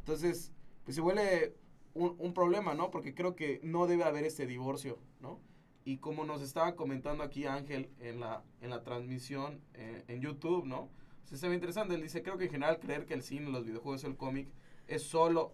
[0.00, 0.52] Entonces,
[0.84, 1.54] pues se vuelve
[1.94, 2.90] un, un problema, ¿no?
[2.90, 5.40] Porque creo que no debe haber este divorcio, ¿no?
[5.84, 10.64] Y como nos estaba comentando aquí Ángel en la, en la transmisión eh, en YouTube,
[10.64, 10.88] ¿no?
[11.24, 14.04] Se ve interesante, él dice, creo que en general creer que el cine, los videojuegos,
[14.04, 14.48] el cómic,
[14.86, 15.52] es solo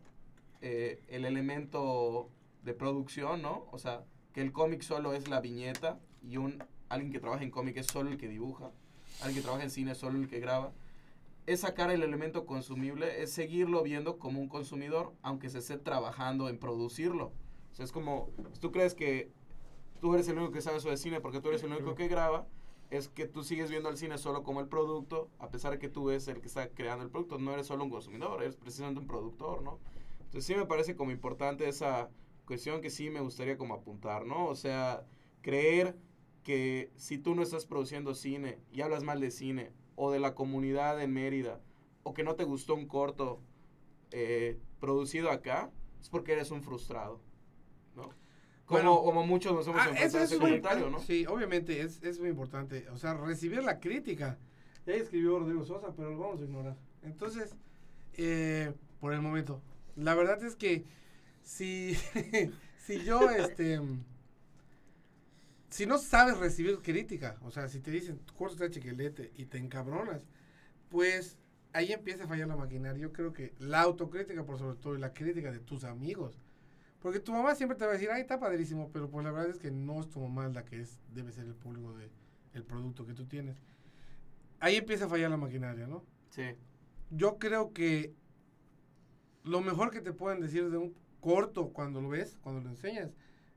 [0.60, 2.28] eh, el elemento
[2.62, 3.66] de producción, ¿no?
[3.72, 7.50] O sea, que el cómic solo es la viñeta y un alguien que trabaja en
[7.50, 8.70] cómic es solo el que dibuja,
[9.20, 10.72] alguien que trabaja en cine es solo el que graba.
[11.46, 16.48] Es sacar el elemento consumible, es seguirlo viendo como un consumidor, aunque se esté trabajando
[16.48, 17.32] en producirlo.
[17.78, 18.28] O es como,
[18.60, 19.32] tú crees que
[20.00, 22.08] tú eres el único que sabe eso de cine porque tú eres el único que
[22.08, 22.46] graba,
[22.90, 25.88] es que tú sigues viendo al cine solo como el producto, a pesar de que
[25.88, 27.38] tú eres el que está creando el producto.
[27.38, 29.78] No eres solo un consumidor, eres precisamente un productor, ¿no?
[30.18, 32.10] Entonces sí me parece como importante esa
[32.46, 34.46] cuestión que sí me gustaría como apuntar, ¿no?
[34.46, 35.04] O sea,
[35.40, 35.96] creer
[36.42, 40.34] que si tú no estás produciendo cine y hablas mal de cine o de la
[40.34, 41.60] comunidad en Mérida
[42.02, 43.40] o que no te gustó un corto
[44.12, 47.20] eh, producido acá, es porque eres un frustrado,
[47.94, 48.04] ¿no?
[48.64, 50.98] Como, Bueno, como muchos nos hemos Ah, enfrentado es ese muy- comentario, ¿no?
[51.00, 52.88] Sí, obviamente, es, es muy importante.
[52.90, 54.38] O sea, recibir la crítica.
[54.86, 56.76] Ya escribió Rodrigo Sosa, pero lo vamos a ignorar.
[57.02, 57.54] Entonces,
[58.14, 59.60] eh, por el momento,
[59.96, 60.84] la verdad es que
[61.42, 61.94] si,
[62.78, 63.80] si yo, este,
[65.70, 69.46] si no sabes recibir crítica, o sea, si te dicen, tu curso está chiquilete y
[69.46, 70.26] te encabronas,
[70.88, 71.38] pues
[71.72, 73.00] ahí empieza a fallar la maquinaria.
[73.00, 76.38] Yo creo que la autocrítica, por sobre todo, y la crítica de tus amigos.
[77.00, 79.50] Porque tu mamá siempre te va a decir, ay, está padrísimo, pero pues la verdad
[79.50, 82.10] es que no es tu mamá la que es, debe ser el público de
[82.52, 83.56] el producto que tú tienes.
[84.58, 86.04] Ahí empieza a fallar la maquinaria, ¿no?
[86.30, 86.42] Sí.
[87.10, 88.12] Yo creo que
[89.44, 93.10] lo mejor que te pueden decir de un corto cuando lo ves, cuando lo enseñas,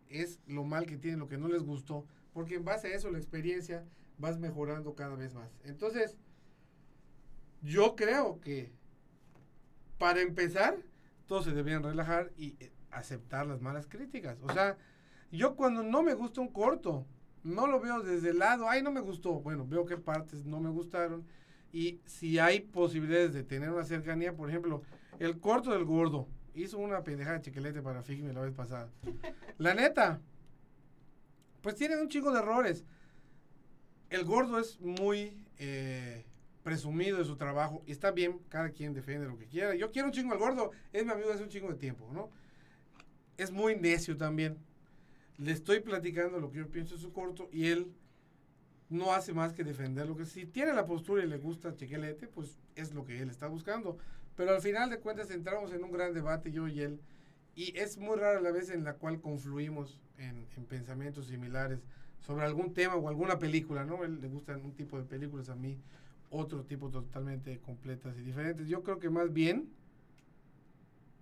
[0.10, 3.12] es lo mal que tiene, lo que no les gustó, porque en base a eso
[3.12, 3.86] la experiencia
[4.18, 5.50] vas mejorando cada vez más.
[5.64, 6.18] Entonces,
[7.62, 8.72] yo creo que
[9.98, 10.78] para empezar,
[11.28, 14.38] todos se debían relajar y eh, aceptar las malas críticas.
[14.42, 14.78] O sea,
[15.32, 17.06] yo cuando no me gusta un corto,
[17.44, 19.40] no lo veo desde el lado, ay, no me gustó.
[19.40, 21.26] Bueno, veo qué partes no me gustaron.
[21.72, 24.84] Y si hay posibilidades de tener una cercanía, por ejemplo,
[25.20, 28.90] el corto del gordo hizo una pendejada de chiquilete para Figme la vez pasada.
[29.58, 30.20] La neta,
[31.62, 32.84] pues tienen un chico de errores.
[34.10, 36.26] El gordo es muy eh,
[36.64, 39.76] presumido de su trabajo y está bien, cada quien defiende lo que quiera.
[39.76, 42.30] Yo quiero un chingo al gordo, es mi amigo hace un chingo de tiempo, ¿no?
[43.38, 44.58] Es muy necio también.
[45.38, 47.92] Le estoy platicando lo que yo pienso de su corto y él
[48.90, 52.28] no hace más que defender lo que si tiene la postura y le gusta Chiquelete,
[52.28, 53.98] pues es lo que él está buscando.
[54.36, 57.00] Pero al final de cuentas entramos en un gran debate yo y él
[57.56, 61.80] y es muy rara la vez en la cual confluimos en, en pensamientos similares
[62.20, 64.02] sobre algún tema o alguna película, ¿no?
[64.02, 65.78] A él le gustan un tipo de películas, a mí
[66.32, 68.68] otro tipo totalmente completas y diferentes.
[68.68, 69.70] Yo creo que más bien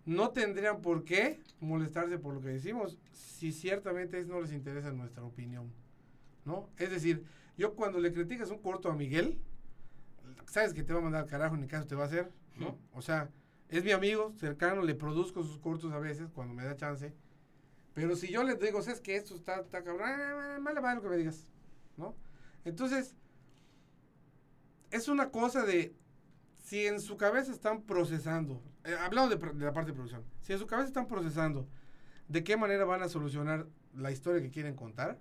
[0.06, 5.24] no tendrían por qué molestarse por lo que decimos si ciertamente no les interesa nuestra
[5.24, 5.72] opinión,
[6.46, 6.70] ¿no?
[6.78, 7.24] Es decir,
[7.58, 9.38] yo cuando le criticas un corto a Miguel,
[10.46, 12.78] sabes que te va a mandar al carajo, ni caso te va a hacer, ¿no?
[12.94, 13.30] O sea,
[13.70, 17.14] es mi amigo cercano, le produzco sus cortos a veces cuando me da chance.
[17.94, 21.02] Pero si yo les digo, ¿sabes que Esto está, está cabrón, ah, vale, vale lo
[21.02, 21.48] que me digas,
[21.98, 22.16] ¿no?
[22.64, 23.16] Entonces,
[24.92, 25.96] es una cosa de,
[26.58, 30.54] si en su cabeza están procesando, eh, hablamos de, de la parte de producción, si
[30.54, 31.68] en su cabeza están procesando
[32.28, 35.20] de qué manera van a solucionar la historia que quieren contar,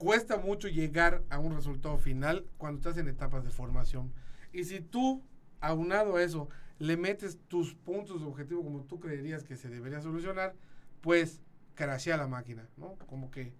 [0.00, 4.12] cuesta mucho llegar a un resultado final cuando estás en etapas de formación.
[4.52, 5.22] Y si tú,
[5.60, 10.00] aunado a eso, le metes tus puntos de objetivo como tú creerías que se debería
[10.00, 10.54] solucionar,
[11.00, 11.42] pues
[11.74, 12.96] crashea la máquina, ¿no?
[13.06, 13.52] Como que,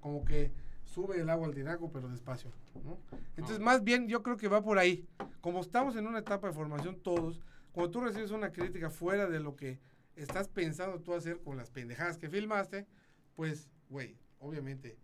[0.00, 0.52] como que
[0.84, 2.52] sube el agua al tinaco, pero despacio,
[2.84, 2.98] ¿no?
[3.36, 5.06] Entonces, más bien, yo creo que va por ahí.
[5.40, 7.40] Como estamos en una etapa de formación todos,
[7.72, 9.80] cuando tú recibes una crítica fuera de lo que
[10.16, 12.86] estás pensando tú hacer con las pendejadas que filmaste,
[13.34, 14.96] pues, güey, obviamente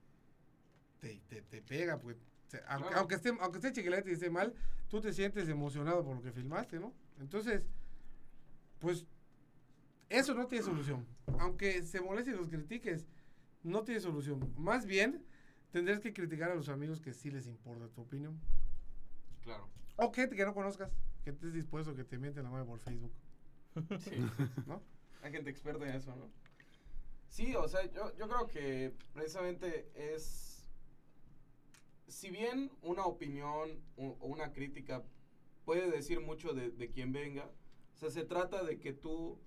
[1.01, 2.17] te, te, te pega, pues,
[2.67, 2.99] aunque, Claro.
[3.01, 4.55] aunque esté, aunque esté chiquilete y esté mal,
[4.89, 6.93] tú te sientes emocionado por lo que filmaste, ¿no?
[7.19, 7.63] Entonces,
[8.79, 9.07] pues,
[10.09, 11.07] eso no tiene solución.
[11.39, 13.07] Aunque se moleste y los critiques,
[13.63, 14.53] no tiene solución.
[14.57, 15.25] Más bien,
[15.71, 18.41] tendrías que criticar a los amigos que sí les importa tu opinión.
[19.43, 19.69] Claro.
[19.97, 20.91] O gente que no conozcas,
[21.23, 23.13] que estés dispuesto que te miente la madre por Facebook,
[24.01, 24.11] Sí.
[24.67, 24.83] ¿no?
[25.23, 26.29] Hay gente experta en eso, ¿no?
[27.29, 30.50] Sí, o sea, yo, yo creo que precisamente es...
[32.11, 35.03] Si bien una opinión o una crítica
[35.65, 37.51] puede decir mucho de, de quien venga,
[37.95, 39.39] o sea, se trata de que tú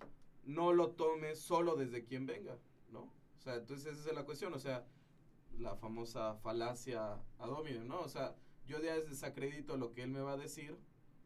[0.46, 2.58] no lo tomes solo desde quien venga,
[2.90, 3.02] ¿no?
[3.38, 4.86] O sea, entonces esa es la cuestión, o sea,
[5.58, 8.00] la famosa falacia ad hominem, ¿no?
[8.02, 10.78] O sea, yo ya desacredito lo que él me va a decir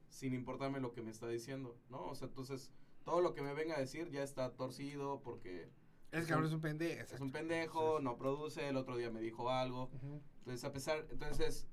[0.10, 2.06] sin importarme lo que me está diciendo, ¿no?
[2.06, 2.71] O sea, entonces
[3.04, 5.69] todo lo que me venga a decir ya está torcido porque
[6.12, 7.15] Es que ahora es un pendejo.
[7.15, 9.89] es un pendejo, no produce, el otro día me dijo algo.
[9.93, 10.22] Ujú.
[10.39, 11.67] Entonces, a pesar, entonces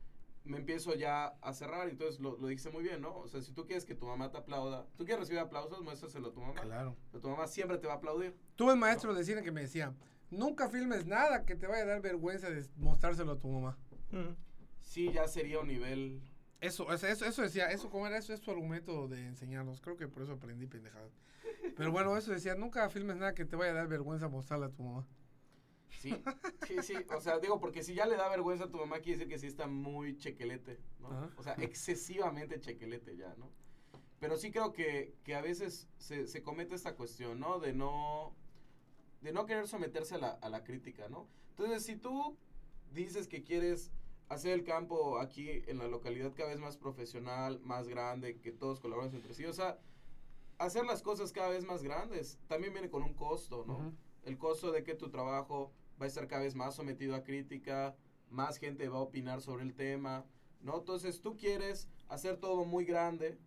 [0.45, 3.17] me empiezo ya a cerrar y entonces lo, lo dijiste muy bien, ¿no?
[3.17, 6.29] O sea, si tú quieres que tu mamá te aplauda, tú quieres recibir aplausos, muéstraselo
[6.29, 6.61] a tu mamá.
[6.61, 6.97] Claro.
[7.11, 8.37] Pero tu mamá siempre te va a aplaudir.
[8.57, 9.95] Tuve un maestro de cine que me decía,
[10.31, 13.79] nunca filmes nada que te vaya a dar vergüenza de mostrárselo a tu mamá.
[14.83, 16.21] Sí, ya sería un nivel...
[16.61, 19.81] Eso, eso, eso decía, eso como era, eso es su argumento de enseñarnos.
[19.81, 21.13] Creo que por eso aprendí pendejadas.
[21.77, 24.71] Pero bueno, eso decía, nunca filmes nada que te vaya a dar vergüenza mostrarle a
[24.71, 25.07] tu mamá.
[26.01, 26.15] Sí,
[26.67, 26.95] sí, sí.
[27.17, 29.39] O sea, digo, porque si ya le da vergüenza a tu mamá, quiere decir que
[29.39, 31.09] sí está muy chequelete, ¿no?
[31.09, 31.31] Ajá.
[31.37, 33.51] O sea, excesivamente chequelete ya, ¿no?
[34.21, 37.59] Pero sí creo que, que a veces se, se comete esta cuestión, ¿no?
[37.59, 38.35] De no,
[39.23, 41.29] de no querer someterse a la, a la crítica, ¿no?
[41.51, 42.37] Entonces, si tú
[42.93, 43.91] dices que quieres
[44.29, 48.81] hacer el campo aquí en la localidad cada vez más profesional, más grande, que todos
[48.81, 49.79] colaboren entre sí, o sea,
[50.59, 53.95] hacer las cosas cada vez más grandes también viene con un costo, ¿no?
[54.25, 57.97] El costo de que tu trabajo va a estar cada vez más sometido a crítica,
[58.31, 60.25] más gente va a opinar sobre el tema,
[60.61, 60.79] ¿no?
[60.79, 63.39] Entonces tú quieres hacer todo muy grande,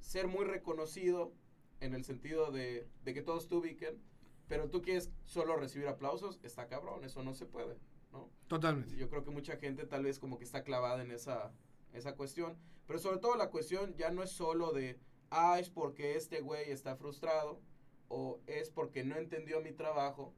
[0.00, 1.32] ser muy reconocido
[1.80, 4.00] en el sentido de, de que todos te ubiquen,
[4.48, 7.78] pero tú quieres solo recibir aplausos, está cabrón, eso no se puede,
[8.12, 8.30] ¿no?
[8.48, 8.96] Totalmente.
[8.96, 11.52] Yo creo que mucha gente tal vez como que está clavada en esa,
[11.92, 12.56] esa cuestión.
[12.86, 14.98] Pero sobre todo la cuestión ya no es solo de,
[15.32, 17.60] ah, es porque este güey está frustrado
[18.08, 20.32] o es porque no entendió mi trabajo.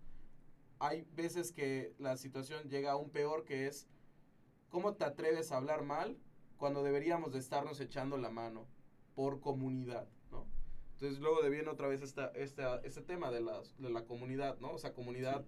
[0.78, 3.88] Hay veces que la situación llega aún peor que es,
[4.70, 6.16] ¿cómo te atreves a hablar mal
[6.56, 8.66] cuando deberíamos de estarnos echando la mano
[9.14, 10.46] por comunidad, ¿no?
[10.92, 14.58] Entonces luego de viene otra vez esta, esta, este tema de, las, de la comunidad,
[14.60, 14.72] ¿no?
[14.72, 15.44] O sea, comunidad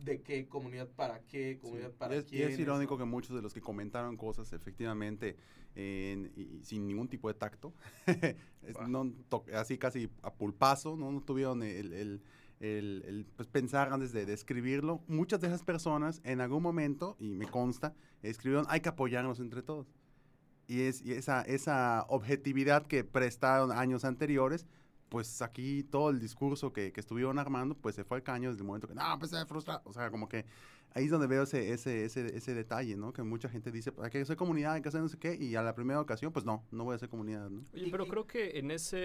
[0.00, 1.96] de qué, comunidad para qué, comunidad Sí.
[1.98, 2.50] para y es, y quién.
[2.50, 5.36] es irónico que muchos de los que comentaron cosas efectivamente
[5.76, 7.72] en- y, sin ningún tipo de tacto,
[8.74, 8.88] Bah.
[8.88, 9.12] no
[9.54, 12.22] así casi a pulpazo, no, no tuvieron el, el-
[12.58, 15.02] el- el, pues, pensar antes de, de escribirlo.
[15.08, 19.62] Muchas de esas personas en algún momento, y me consta, escribieron hay que apoyarnos entre
[19.62, 19.86] todos.
[20.68, 24.66] Y, es, y esa, esa objetividad que prestaron años anteriores,
[25.10, 28.62] pues aquí todo el discurso que, que estuvieron armando, pues se fue al caño desde
[28.62, 29.80] el momento que, no, pues se frustra.
[29.84, 30.44] O sea, como que
[30.96, 33.12] ahí es donde veo ese, ese, ese, ese detalle, ¿no?
[33.12, 35.54] Que mucha gente dice, hay que hacer comunidad, hay que hacer no sé qué, y
[35.54, 37.64] a la primera ocasión, pues no, no voy a hacer comunidad, ¿no?
[37.74, 38.98] Oye, pero creo que en ese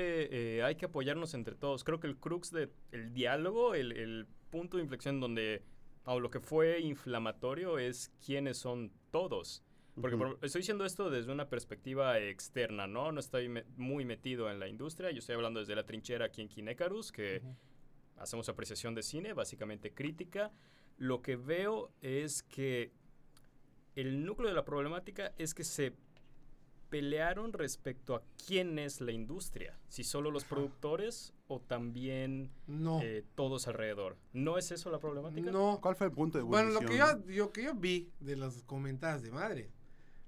[0.57, 1.83] eh, hay que apoyarnos entre todos.
[1.83, 5.63] Creo que el crux del el diálogo, el, el punto de inflexión donde,
[6.05, 9.63] o lo que fue inflamatorio es quiénes son todos.
[9.99, 13.11] Porque por- estoy diciendo esto desde una perspectiva externa, ¿no?
[13.11, 15.11] No estoy me- muy metido en la industria.
[15.11, 17.41] Yo estoy hablando desde la trinchera aquí en Kinecarus, que
[18.17, 20.51] hacemos apreciación de cine, básicamente crítica.
[20.97, 22.91] Lo que veo es que
[23.95, 25.93] el núcleo de la problemática es que se
[26.89, 33.01] pelearon respecto a quién es la industria, si solo los productores o también No.
[33.01, 34.17] eh, todos alrededor.
[34.33, 35.51] ¿No es eso la problemática?
[35.51, 35.79] no.
[35.81, 37.37] ¿Cuál fue el punto de Bueno, lo que, yo, ebullición?
[37.37, 39.69] lo que yo vi de las comentadas de madre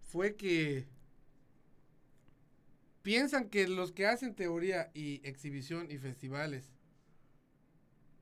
[0.01, 0.87] fue que
[3.01, 6.71] piensan que los que hacen teoría y exhibición y festivales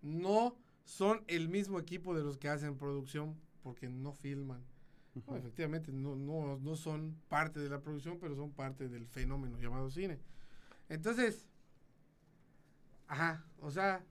[0.02, 4.64] no son el mismo equipo de los que hacen producción porque no filman.
[5.14, 9.60] No, efectivamente, no, no, no son parte de la producción, pero son parte del fenómeno
[9.60, 10.20] llamado cine.
[10.88, 11.48] Entonces,
[13.08, 14.06] ajá, o sea,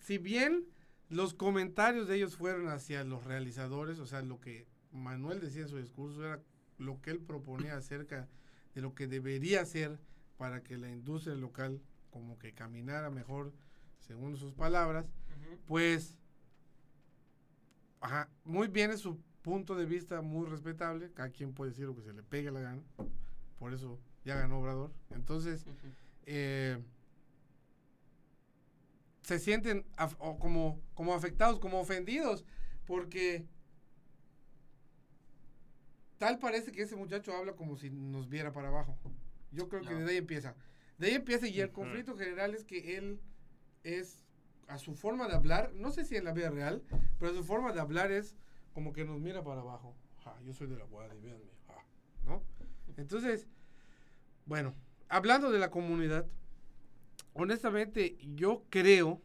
[0.00, 0.66] si bien
[1.08, 5.68] los comentarios de ellos fueron hacia los realizadores, o sea, lo que Manuel decía en
[5.68, 6.42] su discurso era
[6.78, 8.28] lo que él proponía acerca
[8.74, 10.00] de lo que debería ser
[10.36, 13.52] para que la industria local como que caminara mejor,
[13.98, 15.06] según sus palabras,
[15.66, 16.16] pues,
[18.00, 21.94] ajá, muy bien es su punto de vista, muy respetable, cada quien puede decir lo
[21.94, 22.82] que se le pegue la gana,
[23.58, 24.92] por eso ya ganó Obrador.
[25.10, 25.64] Entonces,
[26.26, 26.78] eh,
[29.22, 29.84] se sienten
[30.38, 32.44] como, como afectados, como ofendidos,
[32.86, 33.46] porque
[36.18, 38.98] tal parece que ese muchacho habla como si nos viera para abajo.
[39.52, 40.54] Yo creo que de ahí empieza.
[40.98, 43.20] De ahí empieza y el conflicto general es que él
[43.84, 44.24] es
[44.68, 46.82] a su forma de hablar, no sé si en la vida real,
[47.18, 48.36] pero su forma de hablar es
[48.72, 49.96] como que nos mira para abajo.
[50.44, 51.50] yo soy de la guardia, véanme.
[52.24, 52.42] ¿No?
[52.96, 53.46] Entonces,
[54.44, 54.74] bueno,
[55.08, 56.26] hablando de la comunidad,
[57.32, 59.22] honestamente yo creo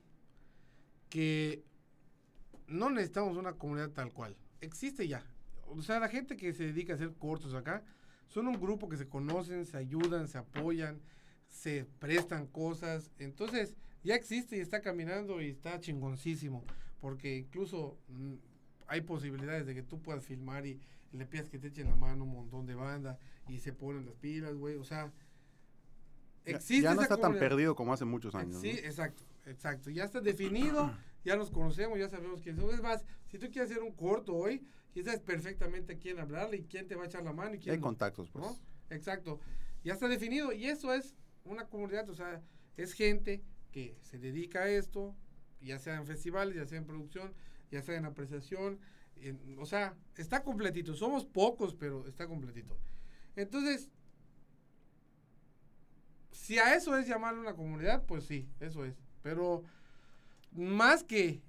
[1.09, 1.63] que
[2.67, 4.37] no necesitamos una comunidad tal cual.
[4.61, 5.25] Existe ya.
[5.67, 7.83] O sea, la gente que se dedica a hacer cortos acá
[8.27, 11.01] son un grupo que se conocen, se ayudan, se apoyan,
[11.47, 13.11] se prestan cosas.
[13.19, 16.63] Entonces, ya existe y está caminando y está chingoncísimo.
[16.99, 18.35] Porque incluso mm,
[18.87, 20.79] hay posibilidades de que tú puedas filmar y,
[21.13, 24.15] le pidas que te echen la mano un montón de banda y se ponen las
[24.15, 24.75] pilas, güey.
[24.75, 25.11] O sea,
[26.43, 26.83] existe.
[26.83, 28.59] Ya, no está tan perdido como hace muchos años.
[28.61, 29.89] Sí, exacto, exacto.
[29.91, 30.91] Ya está definido,
[31.23, 32.73] ya nos conocemos, ya sabemos quién somos.
[32.73, 36.57] Es más, si tú quieres hacer un corto hoy, ya sabes perfectamente a quién hablarle
[36.57, 37.75] y quién te va a echar la mano y quién.
[37.75, 38.43] Hay contactos, pues.
[38.43, 38.57] ¿no?
[38.89, 39.39] Exacto.
[39.83, 42.41] Ya está definido y eso es una comunidad, o sea,
[42.75, 45.13] es gente que se dedica a esto,
[45.59, 47.33] ya sea en festivales, ya sea en producción,
[47.71, 48.79] ya sea en apreciación,
[49.57, 50.93] o sea, está completito.
[50.95, 52.77] Somos pocos, pero está completito.
[53.35, 53.89] Entonces,
[56.31, 58.95] si a eso es llamarlo una comunidad, pues sí, eso es.
[59.21, 59.63] Pero
[60.51, 61.41] más que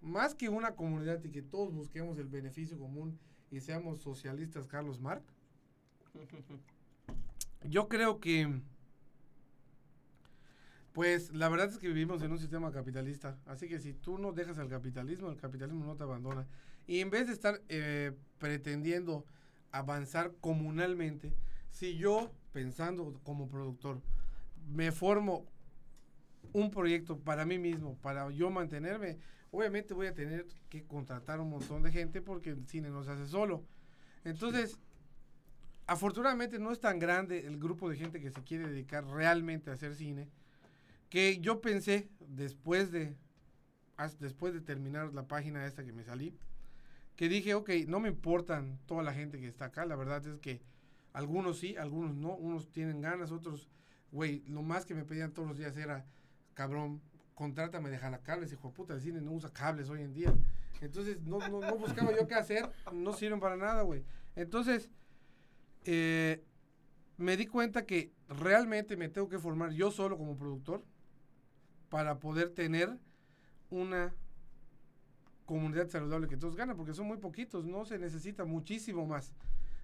[0.00, 3.18] más que una comunidad y que todos busquemos el beneficio común
[3.50, 5.24] y seamos socialistas, Carlos Marx,
[7.64, 8.60] yo creo que
[10.94, 14.32] pues la verdad es que vivimos en un sistema capitalista, así que si tú no
[14.32, 16.46] dejas al capitalismo, el capitalismo no te abandona.
[16.86, 19.26] Y en vez de estar eh, pretendiendo
[19.72, 21.34] avanzar comunalmente,
[21.68, 24.00] si yo, pensando como productor,
[24.68, 25.44] me formo
[26.52, 29.18] un proyecto para mí mismo, para yo mantenerme,
[29.50, 33.10] obviamente voy a tener que contratar un montón de gente porque el cine no se
[33.10, 33.64] hace solo.
[34.22, 34.78] Entonces,
[35.88, 39.72] afortunadamente no es tan grande el grupo de gente que se quiere dedicar realmente a
[39.72, 40.28] hacer cine
[41.14, 43.16] que yo pensé después de
[44.18, 46.36] después de terminar la página esta que me salí
[47.14, 50.40] que dije ok no me importan toda la gente que está acá la verdad es
[50.40, 50.60] que
[51.12, 53.68] algunos sí algunos no unos tienen ganas otros
[54.10, 56.04] güey lo más que me pedían todos los días era
[56.52, 57.00] cabrón
[57.36, 60.34] contrátame de cables hijo de puta el cine no usa cables hoy en día.
[60.80, 64.02] Entonces no, no, no buscaba yo qué hacer no sirven para nada güey.
[64.34, 64.90] Entonces
[65.84, 66.42] eh,
[67.18, 70.84] me di cuenta que realmente me tengo que formar yo solo como productor
[71.88, 72.98] para poder tener
[73.70, 74.14] una
[75.46, 79.32] comunidad saludable que todos ganan, porque son muy poquitos, no se necesita muchísimo más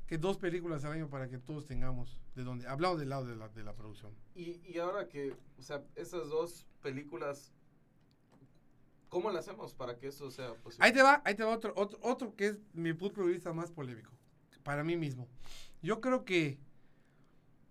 [0.07, 3.37] que dos películas al año para que todos tengamos de donde, hablado del lado de
[3.37, 4.13] la, de la producción.
[4.35, 7.53] Y, y ahora que, o sea, esas dos películas,
[9.09, 10.85] ¿cómo las hacemos para que eso sea posible?
[10.85, 13.53] Ahí te va, ahí te va otro, otro, otro que es mi punto de vista
[13.53, 14.11] más polémico,
[14.65, 15.29] para mí mismo.
[15.81, 16.59] Yo creo que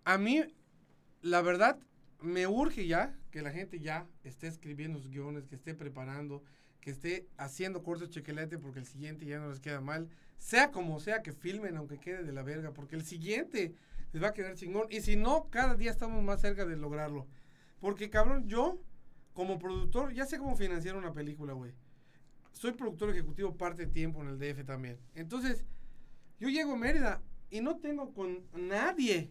[0.04, 0.42] a mí,
[1.20, 1.78] la verdad,
[2.22, 6.42] me urge ya que la gente ya esté escribiendo sus guiones, que esté preparando,
[6.80, 10.08] que esté haciendo cortos chequelete porque el siguiente ya no les queda mal.
[10.38, 13.74] Sea como sea que filmen, aunque quede de la verga, porque el siguiente
[14.12, 14.86] les va a quedar chingón.
[14.90, 17.26] Y si no, cada día estamos más cerca de lograrlo.
[17.80, 18.78] Porque cabrón, yo,
[19.34, 21.72] como productor, ya sé cómo financiar una película, güey.
[22.52, 24.98] Soy productor ejecutivo parte de tiempo en el DF también.
[25.14, 25.64] Entonces,
[26.38, 29.30] yo llego a Mérida y no tengo con nadie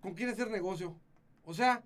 [0.00, 1.00] con quien hacer negocio.
[1.44, 1.82] O sea,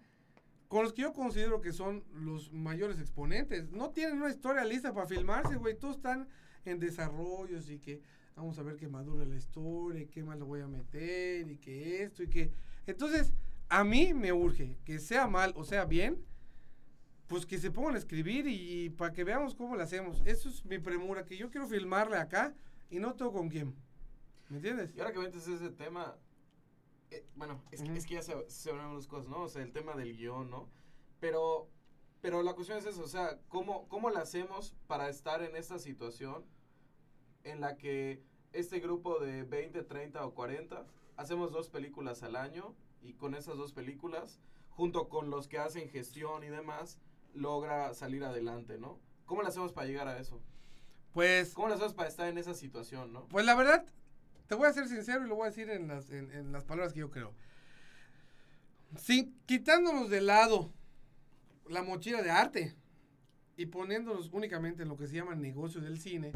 [0.69, 4.93] con los que yo considero que son los mayores exponentes, no tienen una historia lista
[4.93, 5.77] para filmarse, güey.
[5.77, 6.29] Todos están
[6.65, 8.03] en desarrollos y que
[8.37, 11.59] vamos a ver qué madura la historia, y qué más lo voy a meter, y
[11.59, 12.53] que esto, y que.
[12.87, 13.33] Entonces,
[13.69, 16.25] a mí me urge, que sea mal o sea bien,
[17.27, 20.23] pues que se pongan a escribir y, para que veamos cómo lo hacemos.
[20.25, 22.55] Eso es mi premura, que yo quiero filmarle acá
[22.91, 23.75] y no tengo con quién.
[24.49, 24.95] ¿Me entiendes?
[24.95, 26.17] Y ahora que metes ese tema,
[27.11, 29.43] eh, bueno, es, que, es, que ya se, se las cosas, ¿no?
[29.43, 30.69] O sea, el tema del guion, ¿no?
[31.21, 31.69] Pero
[32.21, 35.79] Pero la cuestión es eso, o sea, ¿cómo, ¿cómo le hacemos para estar en esta
[35.79, 36.45] situación
[37.45, 40.87] en la que este grupo de 20, 30 o 40
[41.17, 44.41] hacemos dos películas al año y con esas dos películas,
[44.71, 46.99] junto con los que hacen gestión y demás,
[47.35, 48.99] logra salir adelante, ¿no?
[49.27, 50.41] ¿Cómo le hacemos para llegar a eso?
[51.13, 53.27] Pues, ¿Cómo le hacemos para estar en esa situación, no?
[53.29, 53.87] pues la verdad,
[54.49, 56.64] te voy a ser sincero y lo voy a decir en las, en, en las
[56.64, 57.32] palabras que yo creo.
[58.96, 60.72] Sin, quitándonos de lado
[61.68, 62.74] la mochila de arte
[63.57, 66.32] y poniéndonos únicamente en lo que se llama negocio del cine,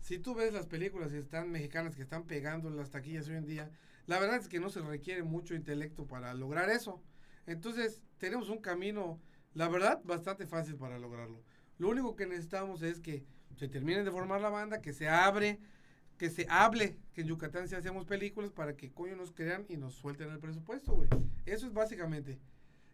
[0.00, 3.46] si tú ves las películas que están mexicanas que están pegando las taquillas hoy en
[3.46, 3.70] día,
[4.06, 7.02] la verdad es que no se requiere mucho intelecto para lograr eso.
[7.46, 9.20] Entonces, tenemos un camino,
[9.54, 11.42] la verdad, bastante fácil para lograrlo.
[11.78, 13.24] Lo único que necesitamos es que
[13.56, 15.58] se termine de formar la banda, que se abre,
[16.18, 19.76] que se hable, que en Yucatán se hacemos películas para que coño nos crean y
[19.76, 21.08] nos suelten el presupuesto, güey.
[21.44, 22.38] Eso es básicamente.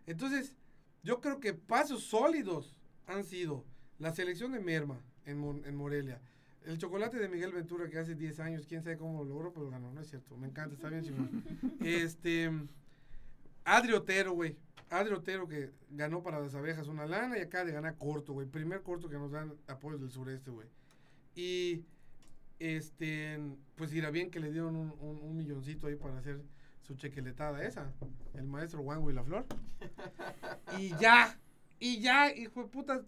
[0.07, 0.57] Entonces,
[1.03, 3.65] yo creo que pasos sólidos han sido
[3.99, 6.21] la selección de Merma en, Mon- en Morelia.
[6.65, 9.69] El chocolate de Miguel Ventura que hace 10 años, quién sabe cómo lo logró, pero
[9.71, 10.37] ganó, no es cierto.
[10.37, 11.45] Me encanta, está bien chingón.
[11.81, 12.51] Este,
[13.65, 14.57] Adri Otero, güey.
[14.91, 18.47] Adri Otero que ganó para las abejas una lana y acá de ganar corto, güey.
[18.47, 20.69] Primer corto que nos dan apoyos del sureste, güey.
[21.35, 21.85] Y
[22.63, 23.39] este,
[23.77, 26.41] pues irá bien que le dieron un, un- un milloncito ahí para hacer
[26.83, 27.93] su chequeletada esa.
[28.35, 29.47] El maestro Wango y la Flor.
[30.79, 31.39] Y ya,
[31.79, 33.03] y ya, hijo de puta,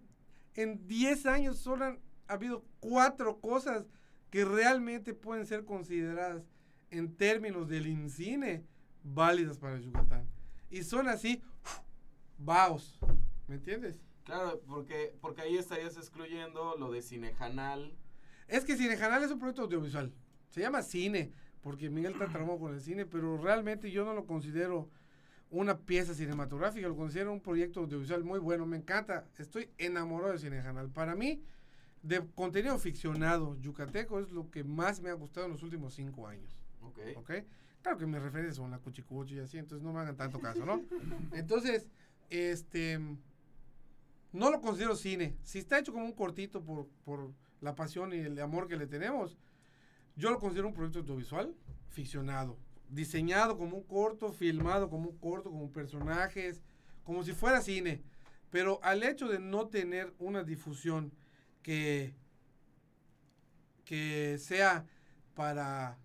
[0.54, 3.86] en 10 años solo han habido cuatro cosas
[4.30, 6.42] que realmente pueden ser consideradas
[6.90, 8.64] en términos del INCINE
[9.02, 10.28] válidas para Yucatán.
[10.70, 11.42] Y son así,
[12.38, 12.98] vaos,
[13.46, 14.00] ¿me entiendes?
[14.24, 17.94] Claro, porque, porque ahí estarías excluyendo lo de Cinejanal.
[18.48, 20.12] Es que Cinejanal es un proyecto audiovisual.
[20.50, 24.26] Se llama cine, porque Miguel está traumado con el cine, pero realmente yo no lo
[24.26, 24.90] considero
[25.50, 28.66] una pieza cinematográfica, lo considero un proyecto audiovisual muy bueno.
[28.66, 30.90] Me encanta, estoy enamorado de Cinejanal.
[30.90, 31.42] Para mí,
[32.02, 36.26] de contenido ficcionado yucateco es lo que más me ha gustado en los últimos cinco
[36.26, 36.56] años.
[37.16, 37.32] Ok.
[37.82, 40.64] Claro que mis referencias son la cuchicuchi y así, entonces no me hagan tanto caso,
[40.64, 40.82] ¿no?
[41.32, 41.86] Entonces,
[42.30, 42.98] este.
[44.32, 45.36] No lo considero cine.
[45.42, 47.32] Si está hecho como un cortito por, por
[47.64, 49.38] la pasión y el amor que le tenemos,
[50.16, 51.54] yo lo considero un proyecto audiovisual
[51.88, 52.58] ficcionado.
[52.90, 56.60] Diseñado como un corto, filmado como un corto, como personajes,
[57.02, 58.02] como si fuera cine.
[58.50, 61.10] Pero al hecho de no tener una difusión
[61.62, 62.14] que,
[63.84, 64.84] que sea
[65.34, 65.98] para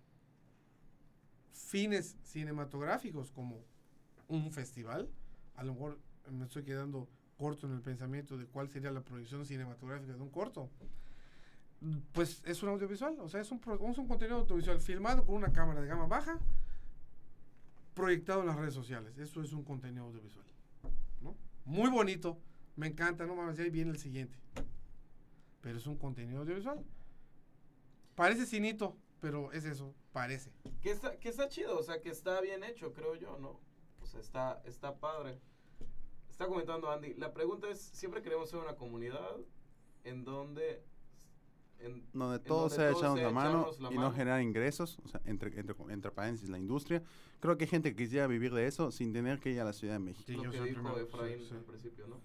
[1.52, 3.62] fines cinematográficos como
[4.28, 5.10] un festival,
[5.56, 6.00] a lo mejor
[6.30, 7.06] me estoy quedando
[7.36, 10.70] corto en el pensamiento de cuál sería la proyección cinematográfica de un corto.
[12.12, 15.80] Pues es un audiovisual, o sea, es un, un contenido audiovisual filmado con una cámara
[15.80, 16.38] de gama baja,
[17.94, 19.16] proyectado en las redes sociales.
[19.16, 20.44] Eso es un contenido audiovisual.
[21.64, 22.38] Muy bonito,
[22.76, 24.38] me encanta, no mames, ahí viene el siguiente.
[25.60, 26.84] Pero es un contenido audiovisual.
[28.14, 30.50] Parece cinito, pero es eso, parece.
[30.82, 33.60] Que está, que está chido, o sea, que está bien hecho, creo yo, ¿no?
[34.00, 35.40] O está, está padre.
[36.28, 39.36] Está comentando Andy, la pregunta es, siempre queremos ser una comunidad
[40.04, 40.84] en donde...
[41.82, 44.12] En, donde todos donde sea todos echarnos sea la mano la y no mano.
[44.14, 47.02] generar ingresos, o sea, entre, entre, entre paréntesis, la industria.
[47.40, 49.72] Creo que hay gente que quisiera vivir de eso sin tener que ir a la
[49.72, 50.24] Ciudad de México.
[50.26, 51.54] Sí, lo yo que dijo Efraín sí, sí.
[51.54, 52.16] al principio, ¿no?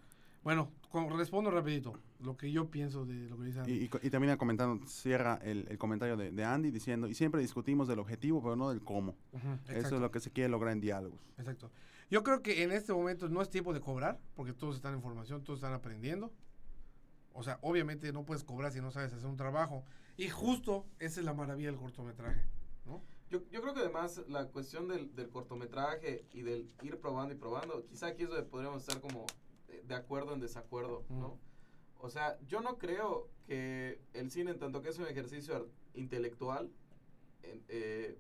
[0.44, 3.72] Bueno, con- respondo rapidito lo que yo pienso de lo que dice Andy.
[3.72, 7.42] Y, y y termina comentando, cierra el, el comentario de, de Andy diciendo, y siempre
[7.42, 9.16] discutimos del objetivo, pero no del cómo.
[9.34, 11.20] Ujú, Eso exacto, es lo que se quiere lograr en diálogos.
[11.38, 11.72] exacto.
[12.12, 15.02] Yo creo que en este momento no es tiempo de cobrar, porque todos están en
[15.02, 16.32] formación, todos están aprendiendo.
[17.36, 19.84] O sea, obviamente no puedes cobrar si no sabes hacer un trabajo.
[20.18, 22.42] Y justo esa es la maravilla del cortometraje,
[22.86, 23.04] ¿no?
[23.30, 27.38] Yo, yo creo que además la cuestión del, del cortometraje y del ir probando y
[27.38, 29.26] probando, quizá aquí es donde podríamos estar como
[29.68, 31.30] de, de acuerdo en desacuerdo, ¿no?
[31.30, 31.40] Mm.
[32.06, 36.72] O sea, yo no creo que el cine, en tanto que es un ejercicio intelectual,
[37.68, 38.18] eh,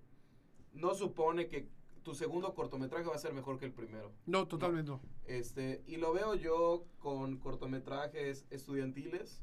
[0.74, 1.70] no supone que
[2.06, 4.12] tu segundo cortometraje va a ser mejor que el primero.
[4.28, 5.02] No, totalmente no.
[5.26, 9.42] Este, y lo veo yo con cortometrajes estudiantiles,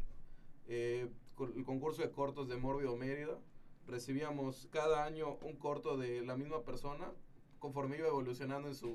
[0.68, 3.36] eh, con el concurso de cortos de Mórbido Mérida.
[3.88, 7.10] Recibíamos cada año un corto de la misma persona,
[7.58, 8.94] conforme iba evolucionando en su,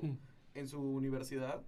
[0.54, 1.62] en su universidad,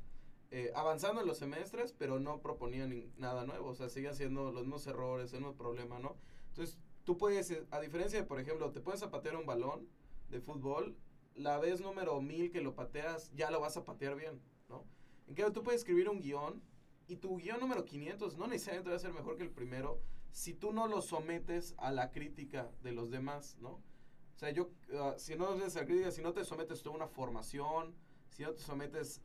[0.50, 4.50] eh, avanzando en los semestres, pero no proponía ni- nada nuevo, o sea, seguía haciendo
[4.52, 6.16] los mismos errores, el mismo problema, ¿no?
[6.48, 9.86] Entonces, tú puedes, eh, a diferencia de, por ejemplo, te puedes a patear un balón
[10.30, 10.96] de fútbol,
[11.34, 14.84] la vez número mil que lo pateas, ya lo vas a patear bien, ¿no?
[15.26, 16.62] En cambio, tú puedes escribir un guion
[17.08, 20.00] y tu guion número 500 no necesariamente va a ser mejor que el primero
[20.32, 23.70] si tú no lo sometes a la crítica de los demás, ¿no?
[23.70, 26.94] O sea, yo, ah, si no haces la crítica, si no te sometes tú a
[26.94, 27.94] una formación,
[28.30, 29.20] si no te sometes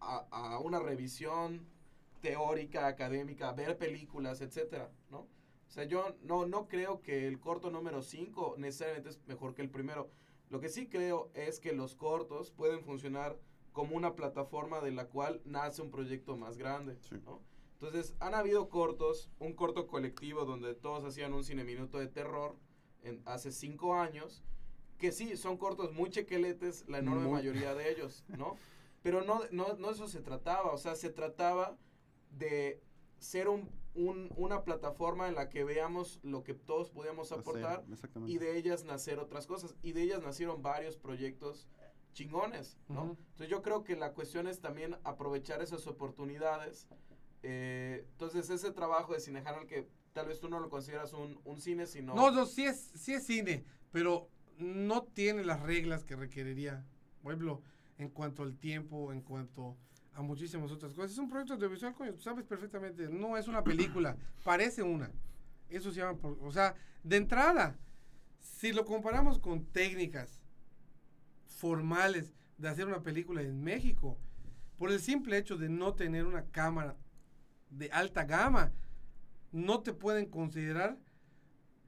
[0.00, 1.66] a, a una revisión,
[2.20, 5.20] teórica, académica, ver películas, etcétera, ¿no?
[5.70, 9.62] O sea, yo no, no creo que el corto número 5 necesariamente es mejor que
[9.62, 10.10] el primero.
[10.50, 13.38] Lo que sí creo es que los cortos pueden funcionar
[13.72, 17.16] como una plataforma de la cual nace un proyecto más grande, Sí.
[17.24, 17.40] ¿no?
[17.74, 22.56] Entonces, han habido cortos, un corto colectivo donde todos hacían un cine minuto de terror
[23.02, 24.44] en, hace cinco años,
[24.98, 27.32] que sí, son cortos muy chequeletes, la enorme Muy.
[27.32, 28.56] mayoría de ellos, ¿no?
[29.02, 31.78] Pero no, no, no eso se trataba, o sea, se trataba
[32.32, 32.82] de
[33.18, 38.10] ser un, un- una plataforma en la que veamos lo que todos podíamos aportar Hacer,
[38.26, 39.74] y de ellas nacer otras cosas.
[39.82, 41.68] Y de ellas nacieron varios proyectos
[42.12, 43.16] chingones, ¿no?
[43.32, 46.88] Entonces yo creo que la cuestión es también aprovechar esas oportunidades.
[47.42, 51.60] Eh, entonces ese trabajo de Cinejanal que tal vez tú no lo consideras un, un
[51.60, 52.14] cine, sino...
[52.14, 54.28] No, no, sí es, sí es cine, pero
[54.58, 56.84] no tiene las reglas que requeriría.
[57.22, 57.62] Por ejemplo,
[57.98, 59.76] en cuanto al tiempo, en cuanto
[60.14, 61.12] a muchísimas otras cosas.
[61.12, 63.08] Es un proyecto audiovisual, coño, tú sabes perfectamente.
[63.08, 65.10] No es una película, parece una.
[65.68, 67.78] Eso se llama, por- o sea, de entrada,
[68.40, 70.40] si lo comparamos con técnicas
[71.46, 74.18] formales de hacer una película en México,
[74.76, 76.96] por el simple hecho de no tener una cámara
[77.70, 78.72] de alta gama,
[79.52, 80.98] no te pueden considerar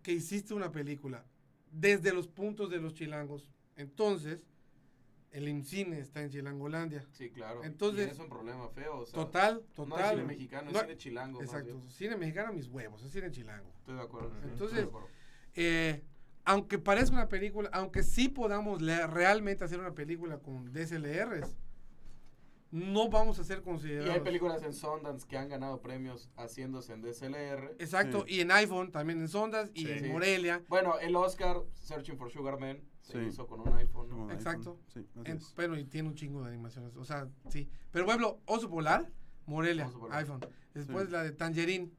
[0.02, 1.24] que hiciste una película
[1.70, 3.50] desde los puntos de los chilangos.
[3.76, 4.44] Entonces,
[5.32, 7.04] el IMCINE está en Chilangolandia.
[7.12, 7.64] Sí, claro.
[7.64, 9.00] Entonces- y es un problema feo.
[9.00, 10.10] O sea, Total, No es total.
[10.10, 11.42] cine mexicano, es No- cine chilango.
[11.42, 11.82] Exacto.
[11.88, 13.72] Cine mexicano, mis huevos, es cine chilango.
[13.78, 14.32] Estoy de acuerdo.
[14.44, 15.08] Entonces- de acuerdo.
[15.54, 16.02] Eh,
[16.44, 21.56] aunque parezca una película, aunque sí podamos realmente hacer una película con DSLRs,
[22.72, 24.18] no vamos a ser Y hay considerados.
[24.22, 27.76] películas en Sundance que han ganado premios haciéndose en DSLR.
[27.78, 28.36] Exacto, Sí.
[28.36, 29.90] y en iPhone, también en Sondas y Sí.
[29.92, 30.10] en.
[30.12, 30.62] Morelia.
[30.68, 33.26] Bueno, el Oscar, Searching for Sugar Man, se Sí.
[33.28, 34.08] hizo con un iPhone.
[34.08, 34.32] ¿no?
[34.32, 34.70] Exacto.
[34.72, 34.86] iPhone.
[34.88, 35.54] Sí, así En- es.
[35.54, 36.96] bueno, y tiene un chingo de animaciones.
[36.96, 37.68] O sea, sí.
[37.90, 39.10] Pero, ejemplo, Oso Polar,
[39.46, 40.18] Morelia, Oso Polar.
[40.18, 40.40] iPhone.
[40.72, 41.12] Después Sí.
[41.12, 41.90] la de Tangerine,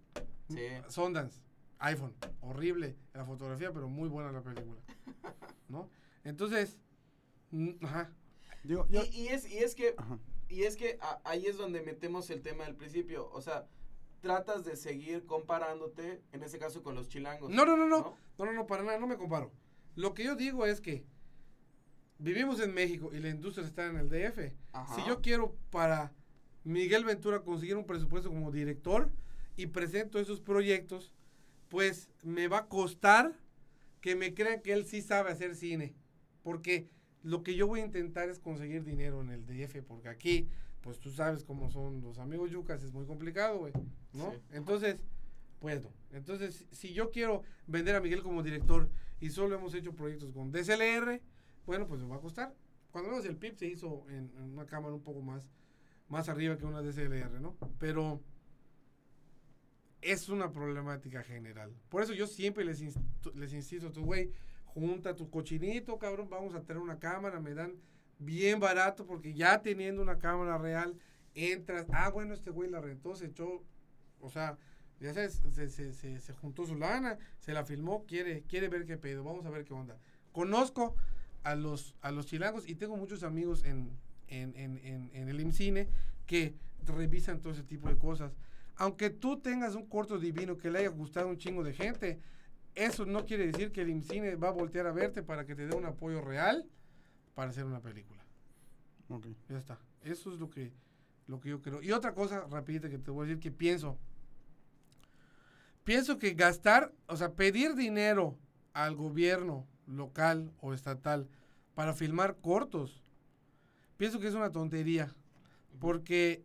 [0.49, 0.57] Sí.
[0.89, 1.39] Sundance,
[1.80, 2.15] iPhone.
[2.41, 4.82] Horrible la fotografía, pero muy buena la película.
[5.67, 5.89] ¿No?
[6.24, 6.80] Entonces,
[7.84, 8.11] ajá.
[8.63, 10.17] Digo, yo- Y, y es, y es que, Ajá.
[10.54, 13.30] Y es que a- ahí es donde metemos el tema del principio.
[13.32, 13.68] O sea,
[14.22, 17.49] tratas de seguir comparándote, en ese caso, con los chilangos.
[17.51, 18.16] No, no, no, no.
[18.38, 19.51] No, no, no, para nada, no me comparo.
[19.95, 21.04] Lo que yo digo es que
[22.18, 24.54] vivimos en México y la industria está en el DF.
[24.72, 24.95] Ajá.
[24.95, 26.14] Si yo quiero para
[26.64, 29.10] Miguel Ventura conseguir un presupuesto como director
[29.56, 31.14] y presento esos proyectos,
[31.70, 33.34] pues me va a costar
[34.01, 35.93] que me crean que él sí sabe hacer cine.
[36.43, 36.88] Porque
[37.24, 40.49] lo que yo voy a intentar es conseguir dinero en el DF, porque aquí,
[40.82, 43.74] pues tú sabes cómo son los amigos yucas, es muy complicado, güey,
[44.13, 44.32] ¿no?
[44.32, 44.38] Sí.
[44.51, 44.97] Entonces,
[45.59, 45.89] pues no.
[46.11, 48.89] Entonces, si- yo quiero vender a Miguel como director
[49.21, 51.21] y solo hemos hecho proyectos con DSLR,
[51.65, 52.53] bueno, pues me va a costar.
[52.91, 55.49] Cuando menos el PIP se hizo en, en una cámara un poco más,
[56.09, 57.55] más arriba que una DSLR, ¿no?
[57.80, 58.21] Pero
[60.01, 61.74] es una problemática general.
[61.89, 62.82] Por eso yo siempre les,
[63.36, 64.32] les insisto, tú, güey,
[64.74, 67.74] junta tu cochinito, cabrón, vamos a tener una cámara, me dan
[68.19, 70.95] bien barato, porque ya teniendo una cámara real,
[71.36, 73.63] entras, ah, bueno, este güey la rentó, se echó,
[74.19, 74.57] o sea,
[74.99, 78.86] ya sabes, se, se, se, se juntó su lana, se la filmó, quiere, quiere ver
[78.86, 79.97] qué pedo, vamos a ver qué onda.
[80.32, 80.95] Conozco
[81.43, 83.91] a los, a los chilangos y tengo muchos amigos en,
[84.28, 85.89] en, en, en, en el IMCINE
[86.26, 86.55] que
[86.86, 88.34] revisan todo ese tipo de cosas.
[88.76, 92.19] Aunque tú tengas un corto divino que le haya gustado un chingo de gente,
[92.76, 95.67] eso no quiere decir que el IMCINE va a voltear a verte para que te
[95.67, 96.67] dé un apoyo real
[97.36, 98.24] para hacer una película.
[99.09, 99.28] Ok.
[99.49, 99.80] Ya está.
[100.01, 100.74] Eso es lo que,
[101.28, 101.82] lo que yo creo.
[101.82, 103.97] Y otra cosa rapidita que te voy a decir que pienso.
[105.84, 108.38] Pienso que gastar, o sea, pedir dinero
[108.74, 111.28] al gobierno local o estatal
[111.76, 113.03] para filmar cortos,
[113.97, 115.13] pienso que es una tontería.
[115.80, 116.43] Porque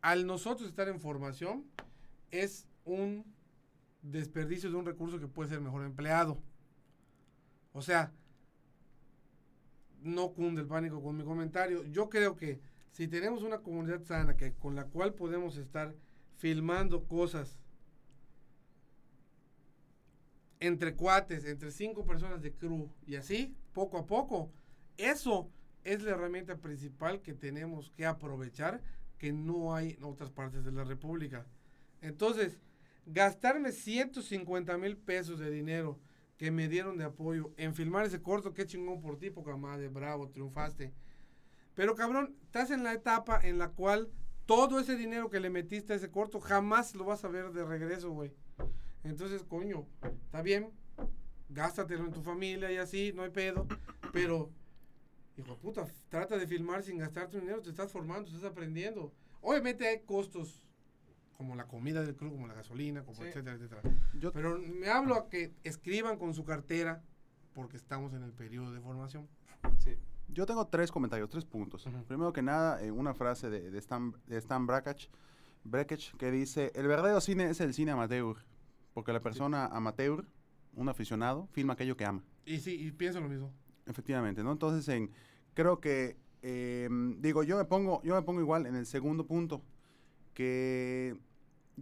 [0.00, 1.64] al nosotros estar en formación
[2.30, 3.35] es un
[4.10, 6.40] desperdicio de un recurso que puede ser mejor empleado.
[7.72, 8.12] O sea,
[10.00, 11.84] no cunde el pánico con mi comentario.
[11.84, 12.60] Yo creo que
[12.92, 15.94] si tenemos una comunidad sana que con la cual podemos estar
[16.36, 17.58] filmando cosas
[20.60, 24.50] entre cuates, entre cinco personas de crew y así, poco a poco,
[24.96, 25.50] eso
[25.84, 28.80] es la herramienta principal que tenemos que aprovechar
[29.18, 31.46] que no hay en otras partes de la República.
[32.00, 32.58] Entonces,
[33.06, 35.98] gastarme 150 mil pesos de dinero
[36.36, 39.88] que me dieron de apoyo en filmar ese corto, qué chingón por ti, poca madre,
[39.88, 40.92] bravo, triunfaste.
[41.74, 44.10] Pero cabrón, estás en la etapa en la cual
[44.44, 47.64] todo ese dinero que le metiste a ese corto jamás lo vas a ver de
[47.64, 48.32] regreso, güey.
[49.04, 49.86] Entonces, coño,
[50.24, 50.72] está bien,
[51.48, 53.66] gástatelo en tu familia y así, no hay pedo,
[54.12, 54.50] pero,
[55.36, 59.12] hijo de puta, trata de filmar sin gastar tu dinero, te estás formando, estás aprendiendo.
[59.40, 60.65] Obviamente hay costos
[61.36, 63.24] como la comida del club, como la gasolina, como Sí.
[63.28, 63.82] etcétera, etcétera.
[64.18, 67.02] Yo- Pero me hablo a que escriban con su cartera
[67.54, 69.28] porque estamos en el periodo de formación.
[69.78, 69.96] Sí.
[70.28, 71.86] Yo tengo tres comentarios, tres puntos.
[71.86, 72.04] Ujú.
[72.04, 75.08] Primero que nada, eh, una frase de, de Stan, de Stan Brakhage,
[75.64, 78.36] Brakhage, que dice, el verdadero cine es el cine amateur,
[78.94, 80.26] porque la persona amateur,
[80.74, 82.22] un aficionado, filma aquello que ama.
[82.44, 83.52] Y sí, y pienso lo mismo.
[83.86, 84.52] Efectivamente, ¿no?
[84.52, 85.10] Entonces, en,
[85.54, 89.62] creo que, eh, digo, yo me, pongo, yo me pongo igual en el segundo punto,
[90.36, 91.16] que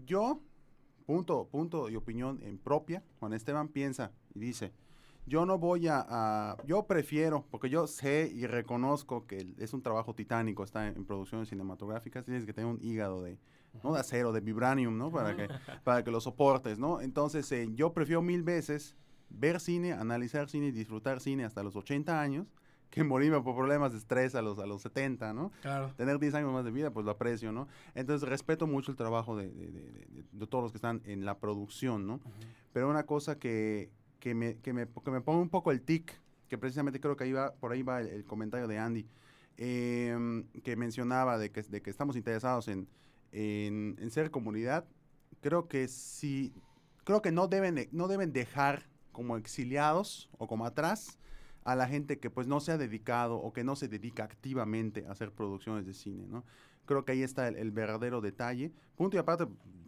[0.07, 0.41] yo,
[1.07, 4.73] punto, punto y opinión en propia, Juan Esteban piensa y dice,
[5.27, 9.83] yo no voy a, a- yo prefiero, porque yo sé y reconozco que es un
[9.83, 13.39] trabajo titánico, está en, en producciones cinematográficas, tienes que tener un hígado de,
[13.83, 15.11] no de acero, de vibranium, ¿no?
[15.11, 15.49] Para que,
[15.85, 17.01] para que lo soportes, ¿no?
[17.01, 18.95] Entonces, eh, yo prefiero mil veces
[19.31, 22.47] ver cine, analizar cine y disfrutar cine hasta los 80 años,
[22.95, 25.51] que morirme por problemas de estrés a los, a los 70, ¿no?
[25.63, 25.93] Claro.
[25.97, 27.67] Tener 10 años más de vida, pues lo aprecio, ¿no?
[27.97, 31.39] Entonces, respeto mucho el trabajo de, de- de- de- todos los que están en la
[31.39, 32.21] producción, ¿no?
[32.73, 33.91] Pero una cosa que,
[34.21, 36.13] que, me, que, me, que me pone un poco el tic,
[36.49, 39.09] que precisamente creo que ahí va, por ahí va el, el comentario de Andy,
[39.57, 42.87] em, que mencionaba de que, de que estamos interesados en,
[43.33, 44.85] en, en ser comunidad,
[45.41, 46.53] creo que sí,
[47.05, 51.19] creo que no deben, de- no deben dejar como exiliados o como atrás
[51.65, 55.07] a la gente que pues no se ha dedicado o que no se dedica activamente
[55.07, 56.45] a hacer producciones de cine, ¿no?
[56.85, 58.71] Creo que ahí está el, verdadero detalle.
[58.97, 59.47] Punto y aparte,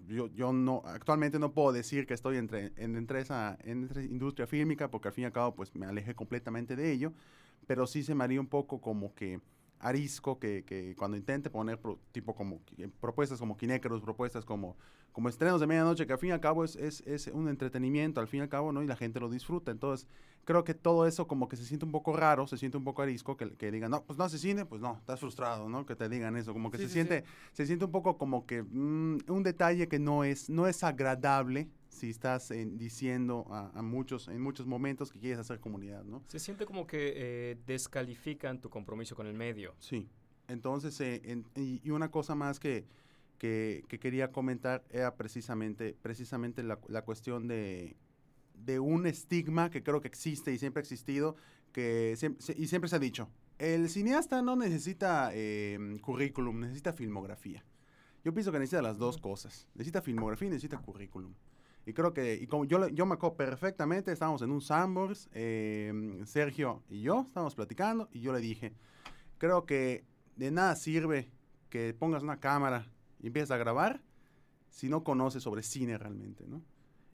[0.09, 4.03] yo, yo no, actualmente no puedo decir que estoy entre, en, entre esa en esa
[4.03, 7.13] industria fílmica porque al fin y al cabo pues me alejé completamente de ello,
[7.67, 9.41] pero sí se me haría un poco como que
[9.81, 14.77] arisco que, que cuando intente poner pro- tipo como qui- propuestas como Kinecarus, propuestas como,
[15.13, 18.21] como estrenos de medianoche, que al fin y al cabo es, es, es un entretenimiento,
[18.21, 18.83] al fin y al cabo, ¿no?
[18.83, 19.71] Y la gente lo disfruta.
[19.71, 20.07] Entonces,
[20.45, 23.03] creo que todo eso como que se siente un poco raro, se siente un poco
[23.03, 25.85] arisco, que, que digan, no, pues no hace cine, pues no, estás frustrado, ¿no?
[25.87, 28.47] Que te digan eso, como que Sí, se sí, siente, se siente un poco como
[28.47, 33.71] que mm, un detalle que no es, no es agradable si estás eh, diciendo a,
[33.79, 36.23] a muchos, en muchos momentos que quieres hacer comunidad, ¿no?
[36.29, 39.75] Se siente como que eh, descalifican tu compromiso con el medio.
[39.81, 40.09] Sí.
[40.49, 42.85] Entonces, eh, en- y, una cosa más que,
[43.39, 47.97] que, que quería comentar era precisamente, precisamente la, la cuestión de,
[48.55, 51.37] de un estigma que creo que existe y siempre ha existido,
[51.73, 52.17] que
[52.57, 53.29] y siempre se ha dicho,
[53.59, 57.65] el cineasta no necesita eh, currículum, necesita filmografía.
[58.25, 59.69] Yo pienso que necesita las dos cosas.
[59.75, 61.33] Necesita filmografía y necesita currículum.
[61.87, 66.21] Y creo que, y como yo, yo me acuerdo perfectamente, estábamos en un Sandbox, eh,
[66.27, 68.75] Sergio y yo estábamos platicando, y yo le dije,
[69.39, 71.31] creo que de nada sirve
[71.71, 72.91] que pongas una cámara
[73.23, 74.03] y empieces a grabar
[74.69, 76.61] si no conoces sobre cine realmente, ¿no?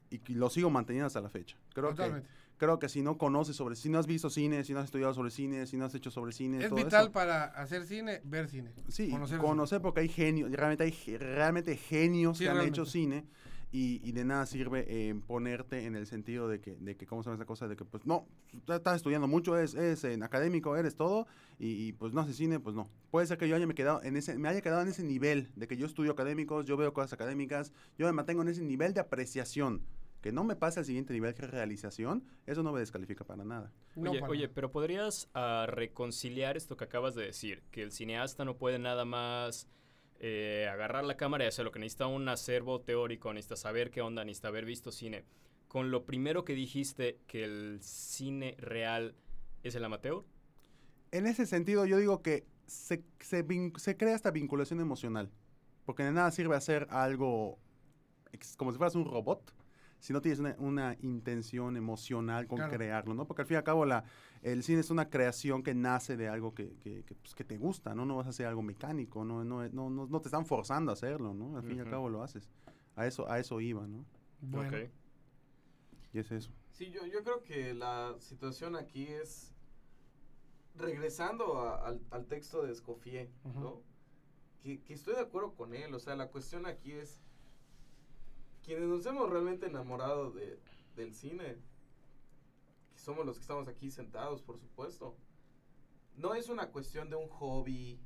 [0.09, 1.55] Y, que lo sigo manteniendo hasta la fecha.
[1.73, 2.29] Creo que, Totalmente.
[2.57, 5.13] creo que si no conoces sobre, si no has visto cine, si no has estudiado
[5.13, 8.21] sobre cine, si no has hecho sobre cine, Es todo vital eso, para hacer cine,
[8.23, 8.71] ver cine.
[8.87, 12.79] Sí, conocer conocer, el porque hay genios, realmente hay realmente genios Sí, que han realmente.
[12.81, 13.27] hecho cine
[13.73, 17.23] y, y de nada sirve eh, ponerte en el sentido de que, de que, ¿cómo
[17.23, 17.67] se llama esa cosa?
[17.67, 18.27] De que, pues, no,
[18.67, 21.25] estás estudiando mucho, es, es en académico, eres todo,
[21.57, 22.87] y, y, pues no haces cine, pues no.
[23.09, 25.49] Puede ser que yo haya me quedado en ese, me haya quedado en ese nivel
[25.55, 28.93] de que yo estudio académicos, yo veo cosas académicas, yo me mantengo en ese nivel
[28.93, 29.81] de apreciación.
[30.21, 33.43] Que no me pase al siguiente nivel que es realización, eso no me descalifica para
[33.43, 33.73] nada.
[33.95, 34.53] No oye, para oye, nada.
[34.55, 39.03] pero podrías ah, reconciliar esto que acabas de decir, que el cineasta no puede nada
[39.03, 39.67] más
[40.25, 44.01] eh, agarrar la cámara y hacer lo que necesita un acervo teórico, necesita saber qué
[44.01, 45.25] onda, necesita haber visto cine.
[45.67, 49.15] Con lo primero que dijiste, que el cine real
[49.63, 50.23] es el amateur.
[51.11, 55.29] En ese sentido, yo digo que se, se, vin- se crea esta vinculación emocional.
[55.85, 57.59] Porque de nada sirve hacer algo
[58.57, 59.53] como si fueras un robot
[59.99, 62.73] si no tienes una, una intención emocional con Claro.
[62.73, 63.25] crearlo, ¿no?
[63.25, 64.03] Porque al fin y al cabo la,
[64.43, 67.57] el cine es una creación que nace de algo que, que, que, pues, que te
[67.57, 68.05] gusta, ¿no?
[68.05, 70.93] No vas a hacer algo mecánico, no, no, no, no, no te están forzando a
[70.93, 71.57] hacerlo, ¿no?
[71.57, 72.49] Al fin y al cabo lo haces.
[72.95, 74.05] A eso, a eso iba, ¿no?
[74.41, 74.89] Bueno, Ok.
[76.13, 76.51] Y es eso.
[76.71, 79.51] Sí, yo, yo creo que la situación aquí es,
[80.75, 83.59] regresando a- al, al texto de Escoffier, Ujú.
[83.59, 83.81] ¿no?
[84.61, 87.19] Que, que estoy de acuerdo con él, o sea, la cuestión aquí es,
[88.63, 90.59] quienes nos hemos realmente enamorado de,
[90.95, 91.57] del cine,
[93.03, 95.17] somos los que estamos aquí sentados, por supuesto,
[96.15, 97.99] no es una cuestión de un hobby,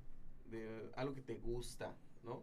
[0.45, 2.41] de algo que te gusta, ¿no?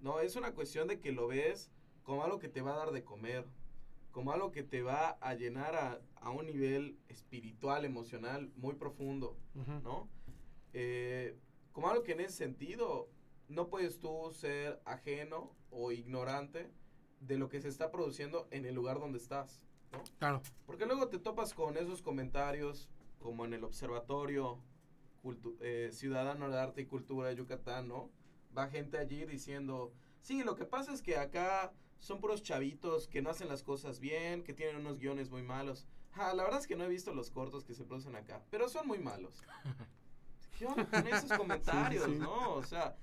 [0.00, 1.70] No, es una cuestión de que lo ves
[2.02, 3.46] como algo que te va a dar de comer,
[4.12, 9.38] como algo que te va a llenar a, a un nivel espiritual, emocional muy profundo.
[9.54, 10.06] ¿no?
[10.74, 11.38] Eh,
[11.72, 13.08] como algo que en ese sentido
[13.48, 16.70] no puedes tú ser ajeno o ignorante
[17.20, 19.65] de lo que se está produciendo en el lugar donde estás,
[19.96, 20.04] ¿no?
[20.18, 20.42] Claro.
[20.66, 22.88] Porque luego te topas con esos comentarios
[23.18, 24.58] como en el Observatorio
[25.60, 28.10] eh, Ciudadano de Arte y Cultura de Yucatán, ¿no?
[28.56, 29.92] va gente allí diciendo,
[30.22, 34.00] sí, lo que pasa es que acá son puros chavitos que no hacen las cosas
[34.00, 35.86] bien, que tienen unos guiones muy malos.
[36.12, 38.68] Ja, la verdad es que no he visto los cortos que se producen acá, pero
[38.68, 39.42] son muy malos.
[40.58, 42.18] ¿Qué onda con esos comentarios, sí.
[42.18, 42.54] no?
[42.54, 42.96] O sea,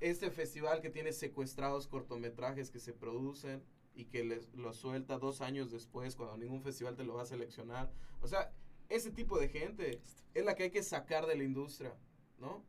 [0.00, 3.62] este festival que tiene secuestrados cortometrajes que se producen
[3.98, 7.26] y que les, los suelta dos años después cuando ningún festival te lo va a
[7.26, 7.90] seleccionar.
[8.20, 8.52] O sea,
[8.88, 10.00] ese tipo de gente
[10.34, 11.92] es la que hay que sacar de la industria,
[12.38, 12.64] ¿no?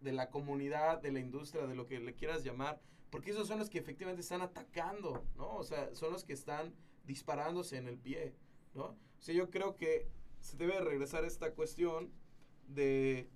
[0.00, 3.58] De la comunidad, de la industria, de lo que le quieras llamar, porque esos son
[3.58, 5.56] los que efectivamente están atacando, ¿no?
[5.56, 6.72] O sea, son los que están
[7.04, 8.36] disparándose en el pie,
[8.72, 8.84] ¿no?
[8.84, 10.06] O sea, yo creo que
[10.38, 12.12] se debe regresar esta cuestión
[12.68, 13.28] de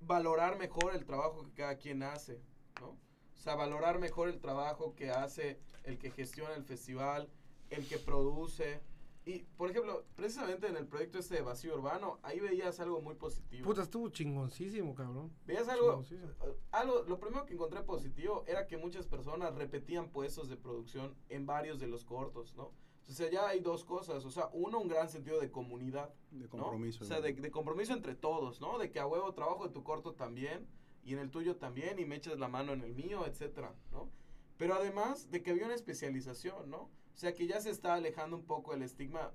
[0.00, 2.42] valorar mejor el trabajo que cada quien hace,
[2.80, 2.88] ¿no?
[2.88, 7.28] O sea, valorar mejor el trabajo que hace el que gestiona el festival,
[7.70, 8.80] el que produce.
[9.24, 13.14] Y, por ejemplo, precisamente en el proyecto este de Vacío Urbano, ahí veías algo muy
[13.14, 13.64] positivo.
[13.64, 15.30] Puta, estuvo chingoncísimo, cabrón.
[15.44, 20.48] Veías algo, eh, algo, lo primero que encontré positivo era que muchas personas repetían puestos
[20.48, 22.72] de producción en varios de los cortos, ¿no?
[23.06, 26.44] O sea, ya hay dos cosas, o sea, uno, un gran sentido de comunidad, De
[26.44, 26.50] ¿no?
[26.50, 27.04] compromiso.
[27.04, 28.78] O sea, de, de compromiso entre todos, ¿no?
[28.78, 30.66] De que a huevo trabajo en tu corto también
[31.04, 34.10] y en el tuyo también y me echas la mano en el mío, etcétera, ¿no?
[34.58, 36.82] Pero además de que había una especialización, ¿no?
[36.82, 39.32] O sea, que ya se está alejando un poco el estigma,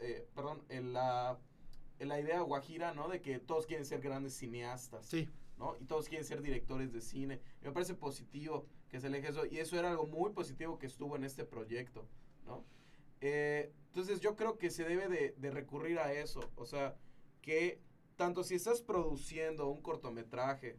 [0.00, 1.38] eh, perdón, el, la,
[1.98, 3.08] la idea guajira, ¿no?
[3.08, 5.06] De que todos quieren ser grandes cineastas.
[5.06, 5.28] Sí.
[5.58, 5.76] ¿no?
[5.78, 7.40] Y todos quieren ser directores de cine.
[7.60, 9.46] Y me parece positivo que se aleje eso.
[9.46, 12.06] Y eso era algo muy positivo que estuvo en este proyecto,
[12.46, 12.64] ¿no?
[13.20, 16.40] Eh, entonces yo creo que se debe de, de recurrir a eso.
[16.56, 16.96] O sea,
[17.40, 17.80] que
[18.16, 20.78] tanto si estás produciendo un cortometraje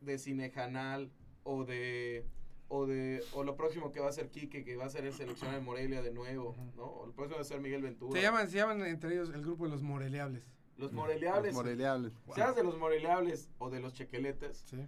[0.00, 1.10] de cinejanal
[1.44, 2.26] o de...
[2.74, 5.12] O, de, o lo próximo que va a ser Quique, que va a ser el
[5.12, 6.56] seleccionar en Morelia de nuevo.
[6.74, 6.84] ¿no?
[6.84, 8.18] O lo próximo va a ser Miguel Ventura.
[8.18, 10.42] Se llaman, se llaman entre ellos el grupo de los moreleables.
[10.78, 11.52] Los moreliables.
[11.52, 12.12] Los moreleables.
[12.34, 14.78] Seas de los moreliables o de los chequeletes, Sí.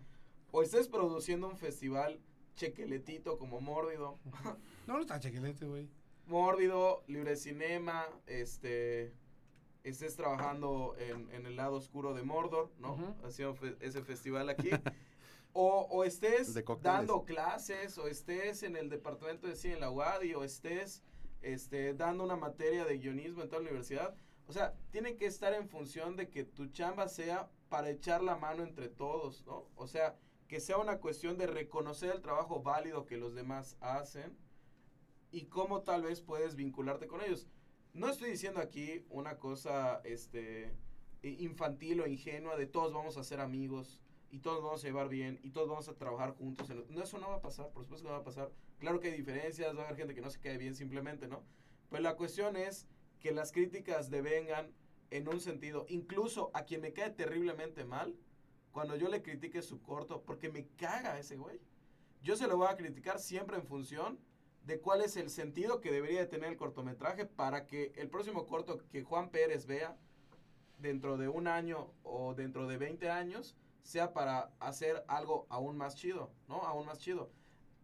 [0.51, 2.19] o estés produciendo un festival
[2.57, 4.19] chequeletito como Mórbido,
[4.87, 5.91] No, no está chequelete, güey.
[6.27, 9.13] Mórbido, Libre Cinema, este,
[9.83, 13.15] estés trabajando en, en el lado oscuro de Mordor, ¿no?
[13.25, 14.71] Haciendo fe- ese festival aquí.
[15.55, 16.53] o, o estés
[16.83, 21.03] dando clases, o estés en el departamento de cine en la UADI, o estés
[21.43, 24.17] este, dando una materia de guionismo en toda la universidad.
[24.49, 28.37] O sea, tiene que estar en función de que tu chamba sea para echar la
[28.37, 29.71] mano entre todos, ¿no?
[29.77, 34.37] O sea, que sea una cuestión de reconocer el trabajo válido que los demás hacen
[35.31, 37.47] y cómo tal vez puedes vincularte con ellos.
[37.93, 40.75] No estoy diciendo aquí una cosa este
[41.23, 44.01] infantil o ingenua de todos vamos a ser amigos
[44.35, 46.69] y todos vamos a llevar bien y todos vamos a trabajar juntos.
[46.69, 48.51] en- No, eso no va a pasar, por supuesto que no va a pasar.
[48.81, 51.45] Claro que hay diferencias, va a haber gente que no se cae bien simplemente, ¿no?
[51.89, 52.89] Pues la cuestión es
[53.21, 54.73] que las críticas devengan
[55.13, 58.17] en un sentido, incluso a quien me cae terriblemente mal,
[58.73, 61.61] cuando yo le critique su corto, porque me caga ese güey.
[62.21, 64.19] Yo se lo voy a criticar siempre en función
[64.67, 68.47] de cuál es el sentido que debería de tener el cortometraje para que el próximo
[68.49, 69.97] corto que Juan Pérez vea
[70.81, 73.55] dentro de un año o dentro de 20 años
[73.85, 76.63] sea para hacer algo aún más chido, ¿no?
[76.63, 77.31] Aún más chido.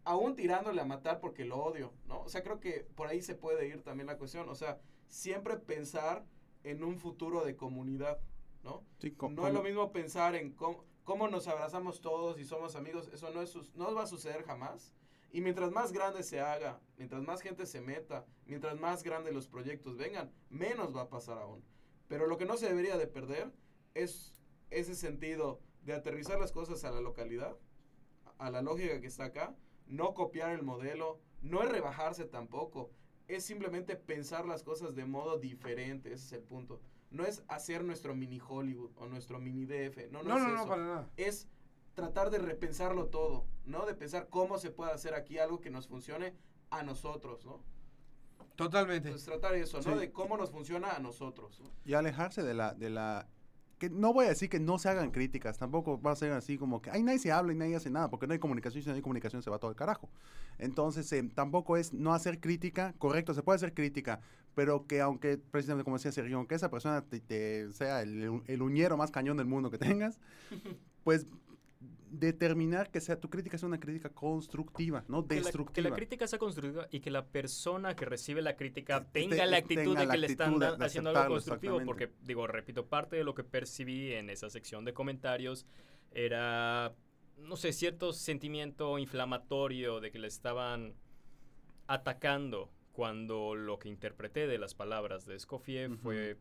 [0.03, 2.21] Aún tirándole a matar porque lo odio, ¿no?
[2.23, 4.49] O sea, creo que por ahí se puede ir también la cuestión.
[4.49, 6.25] O sea, siempre pensar
[6.63, 8.19] en un futuro de comunidad,
[8.63, 8.83] ¿no?
[8.97, 13.07] Sí, no es lo mismo pensar en cómo, cómo nos abrazamos todos y somos amigos.
[13.13, 14.95] Eso no, es, no va a suceder jamás.
[15.31, 19.47] Y mientras más grande se haga, mientras más gente se meta, mientras más grandes los
[19.47, 21.63] proyectos vengan, menos va a pasar aún.
[22.07, 23.53] Pero lo que no se debería de perder
[23.93, 24.41] es
[24.71, 27.55] ese sentido de aterrizar las cosas a la localidad,
[28.37, 29.55] a la lógica que está acá,
[29.87, 32.91] no copiar el modelo, no es rebajarse tampoco,
[33.27, 36.81] es simplemente pensar las cosas de modo diferente, ese es el punto.
[37.09, 40.49] No es hacer nuestro mini Hollywood o nuestro mini DF, no, no, No, es no,
[40.49, 41.09] no, eso para nada.
[41.17, 41.47] es
[41.93, 43.85] tratar de repensarlo todo, ¿no?
[43.85, 46.33] De pensar cómo se puede hacer aquí algo que nos funcione
[46.69, 47.61] a nosotros, ¿no?
[48.55, 49.09] Totalmente.
[49.09, 49.93] Entonces tratar eso, ¿no?
[49.93, 49.99] Sí.
[49.99, 51.59] De cómo nos funciona a nosotros.
[51.59, 51.69] ¿no?
[51.83, 53.27] Y alejarse de la, de la
[53.81, 56.55] que no voy a decir que no se hagan críticas, tampoco va a ser así
[56.55, 58.87] como que ay nadie se habla y nadie hace nada, porque no hay comunicación, si
[58.87, 60.07] no hay comunicación se va todo el carajo.
[60.59, 64.19] Entonces, eh, tampoco es no hacer crítica, correcto, se puede hacer crítica,
[64.53, 68.61] pero que aunque, precisamente como decía Sergio, aunque esa persona te, te sea el, el
[68.61, 70.19] uñero más cañón del mundo que tengas,
[71.03, 71.25] pues
[72.13, 75.89] determinar que sea tu crítica sea una crítica constructiva, no Que la, que destructiva.
[75.89, 79.57] la crítica sea constructiva y que la persona que recibe la crítica tenga te- la
[79.57, 81.79] actitud tenga de que le están da- haciendo algo constructivo.
[81.85, 85.65] Porque, digo, repito, parte de lo que percibí en esa sección de comentarios
[86.11, 86.93] era,
[87.37, 90.93] no sé, cierto sentimiento inflamatorio de que le estaban
[91.87, 96.37] atacando cuando lo que interpreté de las palabras de Escoffier fue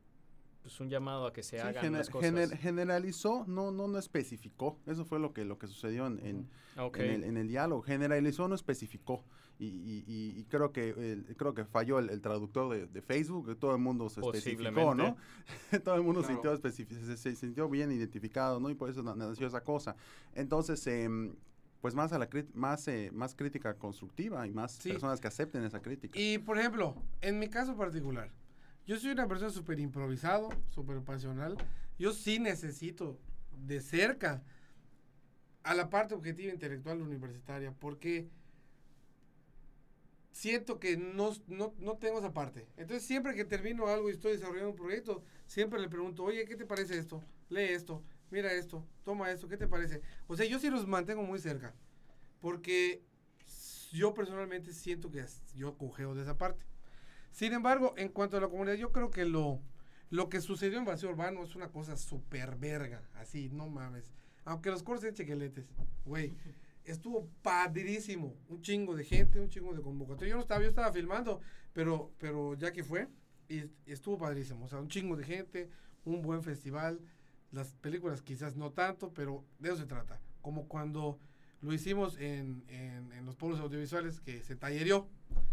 [0.63, 2.31] pues, un llamado a que se Sí, hagan gener- las cosas.
[2.31, 4.79] gener- generalizó, no, no, no especificó.
[4.87, 7.83] Eso fue lo que, lo que sucedió en, en- en el, en el diálogo.
[7.83, 9.25] Generalizó, no especificó.
[9.59, 13.03] Y, y- y- y creo que el- creo que falló el, el traductor de, de
[13.03, 15.17] Facebook, que todo el mundo se especificó, ¿no?
[15.85, 16.57] todo el mundo Claro.
[16.57, 18.71] sintió se, se sintió bien identificado, ¿no?
[18.71, 19.97] Y por eso na- nació esa cosa.
[20.35, 21.35] Entonces, em,
[21.83, 24.91] pues más a la más eh, más crítica constructiva y más Sí.
[24.91, 26.19] personas que acepten esa crítica.
[26.19, 28.31] Y por ejemplo, en mi caso particular,
[28.87, 31.57] yo soy una persona súper improvisado, súper pasional.
[31.99, 33.19] Yo sí necesito
[33.67, 34.43] de cerca
[35.63, 38.29] a la parte objetiva intelectual universitaria, porque
[40.33, 42.67] siento que no, no, no tengo esa parte.
[42.77, 46.57] Entonces siempre que termino algo y estoy desarrollando un proyecto, siempre le pregunto, oye, ¿qué
[46.57, 47.23] te parece esto?
[47.49, 50.01] Lee esto, mira esto, toma esto, ¿qué te parece?
[50.29, 51.75] O sea, yo sí los mantengo muy cerca,
[52.41, 53.03] porque
[53.93, 55.25] yo personalmente siento que
[55.55, 56.65] yo cogeo de esa parte.
[57.31, 59.61] Sin embargo, en cuanto a la comunidad, yo creo que lo,
[60.11, 64.13] lo que sucedió en Vacío Urbano es una cosa súper verga, así, no mames.
[64.45, 65.67] Aunque los coros sean chequeletes,
[66.05, 66.33] güey,
[66.85, 68.35] estuvo padrísimo.
[68.49, 70.31] Un chingo de gente, un chingo de convocatoria.
[70.31, 71.41] Yo no estaba, yo estaba filmando,
[71.73, 73.09] pero, pero ya que fue,
[73.49, 74.65] y, y estuvo padrísimo.
[74.65, 75.69] O sea, un chingo de gente,
[76.05, 77.01] un buen festival.
[77.53, 80.21] Las películas quizás no tanto, pero de eso se trata.
[80.41, 81.19] Como cuando
[81.61, 85.09] lo hicimos en, en, en los polos audiovisuales, que se tallerió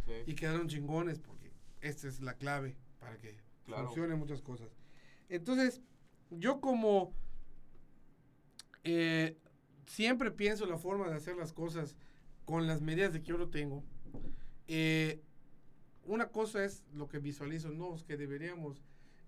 [0.05, 0.13] Sí.
[0.25, 1.46] y quedaron chingones porque
[1.81, 3.85] esta es la clave para que Claro.
[3.85, 4.69] funcionen muchas cosas.
[5.29, 5.81] Entonces,
[6.31, 7.13] yo como
[8.83, 9.37] eh,
[9.85, 11.95] siempre pienso la forma de hacer las cosas
[12.45, 13.83] con las medidas de que yo lo tengo.
[14.69, 15.21] eh,
[16.03, 18.81] una cosa es lo que visualizo, no, es que deberíamos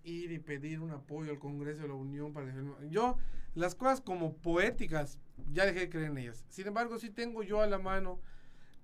[0.05, 2.53] ir y pedir un apoyo al Congreso de la Unión para
[2.89, 3.17] Yo,
[3.53, 5.19] las cosas como poéticas,
[5.51, 6.45] ya dejé de creer en ellas.
[6.47, 8.21] Sin embargo, sí tengo yo a la mano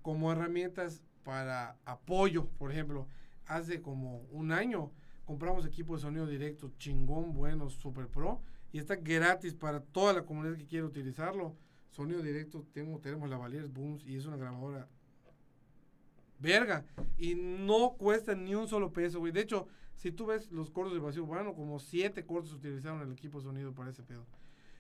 [0.01, 2.47] como herramientas para apoyo.
[2.57, 3.07] Por ejemplo,
[3.47, 4.91] hace como un año
[5.25, 8.41] compramos equipo de sonido directo chingón, bueno, super pro,
[8.71, 11.55] y está gratis para toda la comunidad que quiera utilizarlo.
[11.91, 14.89] Sonido directo, tengo, tenemos la Valiers Booms y es una grabadora
[16.39, 16.85] verga.
[17.17, 19.31] Y no cuesta ni un solo peso, güey.
[19.31, 23.13] De hecho, si tú ves los cortos de vacío urbano, como siete cortos utilizaron el
[23.13, 24.25] equipo de sonido para ese pedo.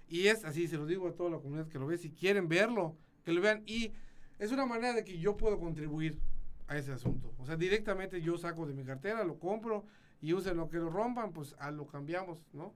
[0.07, 2.47] Y es así, se lo digo a toda la comunidad que lo ve, si quieren
[2.49, 3.63] verlo, que lo vean.
[3.65, 3.93] Y
[4.37, 6.19] es una manera de que yo puedo contribuir
[6.67, 7.33] a ese asunto.
[7.37, 9.85] O sea, directamente yo saco de mi cartera, lo compro
[10.21, 12.73] y usen lo que lo rompan, pues a lo cambiamos, ¿no?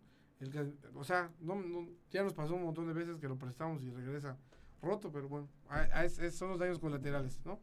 [0.94, 3.90] O sea, no, no- ya nos pasó un montón de veces que lo prestamos y
[3.90, 4.38] regresa
[4.82, 5.50] roto, pero bueno,
[6.32, 7.60] son los daños colaterales, ¿no?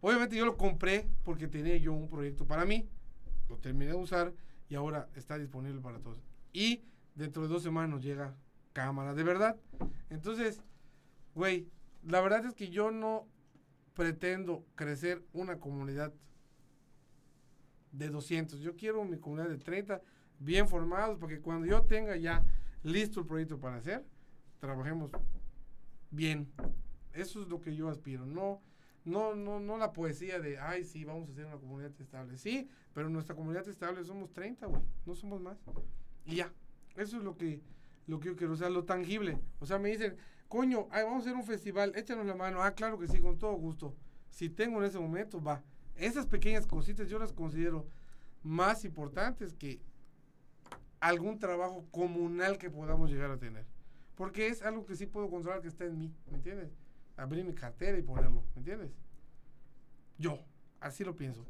[0.00, 2.88] Obviamente yo lo compré porque tenía yo un proyecto para mí,
[3.48, 4.32] lo terminé de usar
[4.68, 6.18] y ahora está disponible para todos.
[6.52, 6.82] Y
[7.14, 8.34] dentro de dos semanas llega
[8.72, 9.56] cámara de verdad.
[10.10, 10.62] Entonces,
[11.34, 11.68] güey,
[12.02, 13.26] la verdad es que yo no
[13.94, 16.12] pretendo crecer una comunidad
[17.92, 18.60] de 200.
[18.60, 20.02] Yo quiero mi comunidad de 30
[20.38, 22.44] bien formados para que cuando yo tenga ya
[22.82, 24.04] listo el proyecto para hacer,
[24.58, 25.10] trabajemos
[26.10, 26.50] bien.
[27.12, 28.24] Eso es lo que yo aspiro.
[28.24, 28.62] No,
[29.04, 32.38] no, no, no la poesía de, ay, sí, vamos a hacer una comunidad estable.
[32.38, 34.82] Sí, pero nuestra comunidad estable somos 30, güey.
[35.04, 35.58] No somos más.
[36.24, 36.52] Y ya.
[36.96, 37.62] Eso es lo que,
[38.06, 38.52] lo que yo quiero.
[38.52, 39.38] O sea, lo tangible.
[39.60, 40.16] O sea, me dicen,
[40.52, 42.62] coño, ay, vamos a hacer un festival, échanos la mano.
[42.62, 43.96] Ah, claro que sí, con todo gusto.
[44.28, 45.64] Si tengo en ese momento, va.
[45.96, 47.86] Esas pequeñas cositas yo las considero
[48.42, 49.80] más importantes que
[51.00, 53.64] algún trabajo comunal que podamos llegar a tener.
[54.14, 56.70] Porque es algo que sí puedo controlar que está en mí, ¿me entiendes?
[57.16, 58.90] Abrir mi cartera y ponerlo, ¿me entiendes?
[60.18, 60.38] Yo,
[60.80, 61.46] así lo pienso.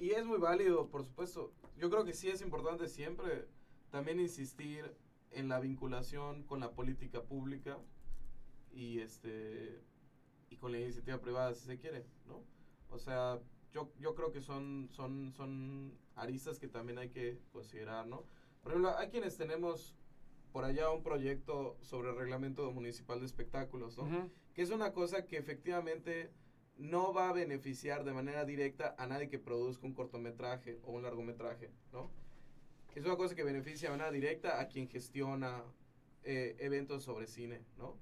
[0.00, 1.52] Y es muy válido, por supuesto.
[1.76, 3.46] Yo creo que sí es importante siempre
[3.92, 4.96] también insistir
[5.30, 7.78] en la vinculación con la política pública
[8.72, 9.80] y este
[10.50, 12.42] y con la iniciativa privada si se quiere, ¿no?
[12.90, 13.40] O sea,
[13.72, 18.24] yo, yo creo que son, son, son aristas que también hay que considerar, ¿no?
[18.62, 19.94] Por ejemplo, hay quienes tenemos
[20.52, 24.04] por allá un proyecto sobre el reglamento municipal de espectáculos, ¿no?
[24.04, 24.30] Ujú.
[24.52, 26.30] que es una cosa que efectivamente
[26.76, 31.02] no va a beneficiar de manera directa a nadie que produzca un cortometraje o un
[31.02, 32.10] largometraje, ¿no?
[32.94, 35.64] Es una cosa que beneficia de manera directa a quien gestiona
[36.24, 37.96] eh, eventos sobre cine, ¿no?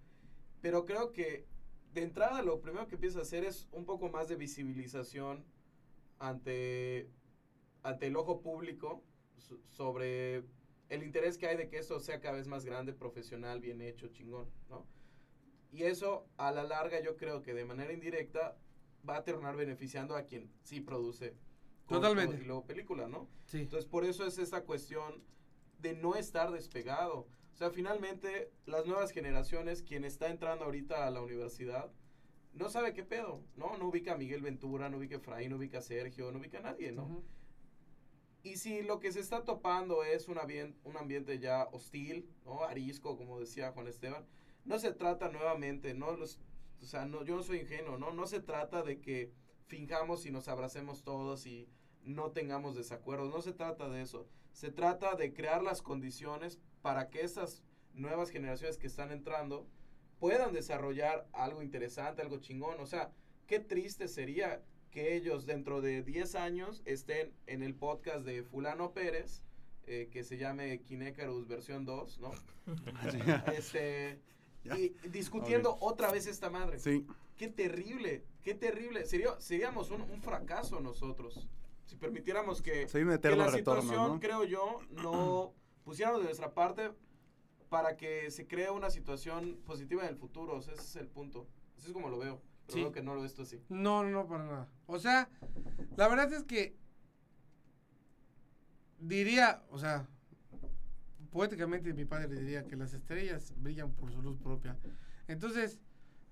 [0.60, 1.46] Pero creo que
[1.94, 5.44] de entrada lo primero que empieza a hacer es un poco más de visibilización
[6.18, 7.08] ante,
[7.82, 9.02] ante el ojo público
[9.38, 10.44] so- sobre
[10.88, 14.08] el interés que hay de que esto sea cada vez más grande, profesional, bien hecho,
[14.08, 14.86] chingón, ¿no?
[15.72, 18.56] Y eso, a la larga, yo creo que de manera indirecta
[19.08, 21.34] va a terminar beneficiando a quien sí produce
[21.88, 22.36] Totalmente.
[22.36, 23.28] y luego película, ¿no?
[23.46, 23.58] Sí.
[23.60, 25.22] Entonces, por eso es esta cuestión
[25.78, 27.28] de no estar despegado.
[27.54, 31.92] O sea, finalmente, las nuevas generaciones, quien está entrando ahorita a la universidad,
[32.52, 33.76] no sabe qué pedo, ¿no?
[33.76, 36.58] No ubica a Miguel Ventura, no ubica a Efraín, no ubica a Sergio, no ubica
[36.58, 37.04] a nadie, ¿no?
[37.04, 37.24] Ujú.
[38.42, 40.38] Y si lo que se está topando es un,
[40.84, 42.64] un ambiente ya hostil, ¿no?
[42.64, 44.26] Arisco, como decía Juan Esteban,
[44.64, 46.40] no se trata nuevamente, no los,
[46.80, 48.12] o sea, no, yo no soy ingenuo, ¿no?
[48.12, 49.32] No se trata de que
[49.66, 51.68] finjamos y nos abracemos todos y
[52.02, 54.26] no tengamos desacuerdos, no se trata de eso.
[54.52, 57.62] Se trata de crear las condiciones para que esas
[57.94, 59.66] nuevas generaciones que están entrando
[60.18, 62.78] puedan desarrollar algo interesante, algo chingón.
[62.80, 63.10] O sea,
[63.46, 68.92] qué triste sería que ellos dentro de 10 años estén en el podcast de Fulano
[68.92, 69.42] Pérez,
[69.86, 72.32] eh, que se llame Kinecarus versión 2, ¿no?
[73.56, 74.20] este,
[74.64, 76.78] y discutiendo otra vez esta madre.
[76.78, 77.06] Sí,
[77.40, 79.06] Qué terrible, qué terrible.
[79.06, 81.48] Sería, seríamos un, un fracaso nosotros.
[81.86, 84.20] Si permitiéramos que, un que la retorno, situación, ¿no?
[84.20, 85.54] creo yo, no
[85.84, 86.90] pusiéramos de nuestra parte
[87.68, 90.56] para que se cree una situación positiva en el futuro.
[90.56, 91.46] O sea, ese es el punto.
[91.76, 92.42] Así es como lo veo.
[92.66, 92.80] Pero Sí.
[92.82, 93.62] veo que no lo ves tú así.
[93.68, 94.68] No, no, no, para nada.
[94.86, 95.28] O sea,
[95.96, 96.76] la verdad es que
[98.98, 100.06] diría, o sea,
[101.30, 104.76] poéticamente mi padre diría que las estrellas brillan por su luz propia.
[105.28, 105.80] Entonces,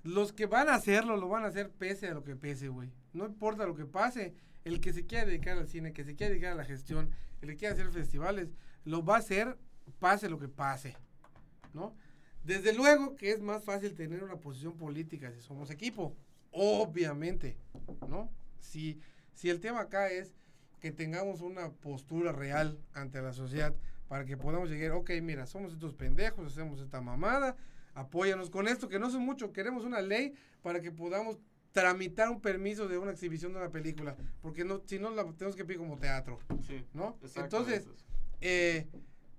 [0.02, 2.90] los que van a hacerlo, lo van a hacer pese a lo que pese, güey.
[3.12, 4.34] No importa lo que pase.
[4.64, 7.48] El que se quiera dedicar al cine, que se quiera dedicar a la gestión, el
[7.50, 8.52] que quiera hacer festivales,
[8.88, 9.58] lo va a hacer
[9.98, 10.96] pase lo que pase,
[11.74, 11.94] ¿no?
[12.42, 16.16] Desde luego que es más fácil tener una posición política si somos equipo,
[16.52, 17.58] obviamente,
[18.08, 18.30] ¿no?
[18.60, 18.98] Si,
[19.34, 20.32] si el tema acá es
[20.80, 23.74] que tengamos una postura real ante la sociedad
[24.08, 27.56] para que podamos llegar, ok, mira, somos estos pendejos, hacemos esta mamada,
[27.94, 30.32] apóyanos con esto, que no son mucho, queremos una ley
[30.62, 31.38] para que podamos
[31.72, 35.56] tramitar un permiso de una exhibición de una película, porque no, si no la tenemos
[35.56, 36.86] que pedir como teatro, Sí.
[36.94, 37.18] ¿no?
[37.36, 37.86] Entonces,
[38.40, 38.88] eh,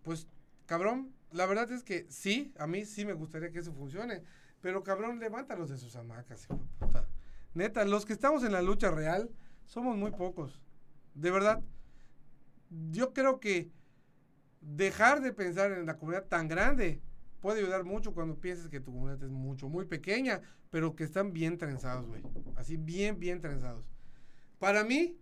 [0.04, 0.28] pues,
[0.66, 4.24] cabrón, la verdad es que sí, a mí sí me gustaría que eso funcione.
[4.62, 7.08] Pero cabrón, levántalos de sus hamacas, hijo de puta.
[7.54, 9.30] Neta, los que estamos en la lucha real
[9.66, 10.62] somos muy pocos.
[11.14, 11.62] De verdad.
[12.92, 13.72] Yo creo que
[14.62, 17.02] dejar de pensar en la comunidad tan grande
[17.40, 21.34] puede ayudar mucho cuando piensas que tu comunidad es mucho, muy pequeña, pero que están
[21.34, 22.22] bien trenzados, güey.
[22.56, 23.86] Así, bien, bien trenzados.
[24.60, 25.18] Para mí,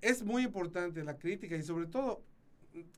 [0.00, 2.22] es muy importante la crítica y sobre todo,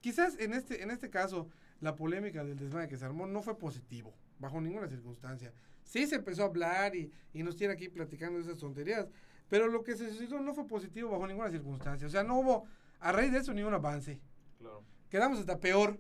[0.01, 1.48] quizás en este, en este caso,
[1.80, 5.53] la polémica del desmadre que se armó no fue positivo, bajo ninguna circunstancia.
[5.82, 9.09] Sí se empezó a hablar y, y nos tiene aquí platicando esas tonterías,
[9.48, 12.07] pero lo que se suscitó no fue positivo bajo ninguna circunstancia.
[12.07, 12.66] O sea, no hubo,
[13.01, 14.20] a raíz de eso, ni un avance.
[14.59, 14.84] Claro.
[15.09, 15.98] Quedamos hasta peor,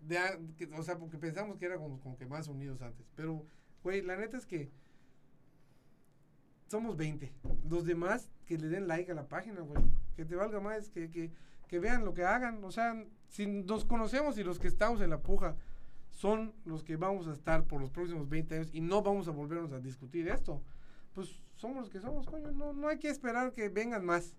[0.00, 3.06] de, a- que- o sea, porque pensamos que éramos como que más unidos antes.
[3.14, 3.46] Pero,
[3.84, 4.70] güey, la neta es que
[6.68, 7.32] somos 20.
[7.68, 9.82] Los demás que le den like a la página, güey.
[10.20, 11.30] Que te valga más, que, que,
[11.66, 12.62] que vean lo que hagan.
[12.62, 12.94] O sea,
[13.28, 15.56] si nos conocemos y los que estamos en la puja
[16.10, 19.30] son los que vamos a estar por los próximos 20 años y no vamos a
[19.30, 20.60] volvernos a discutir esto,
[21.14, 22.52] pues somos los que somos, coño.
[22.52, 24.34] No, no hay que esperar que vengan más.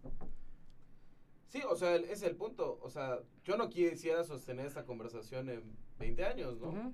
[1.47, 2.77] Sí, o sea, el- ese es el punto.
[2.83, 5.63] O sea, yo no quisiera sostener esta conversación en
[5.97, 6.93] 20 años, ¿no?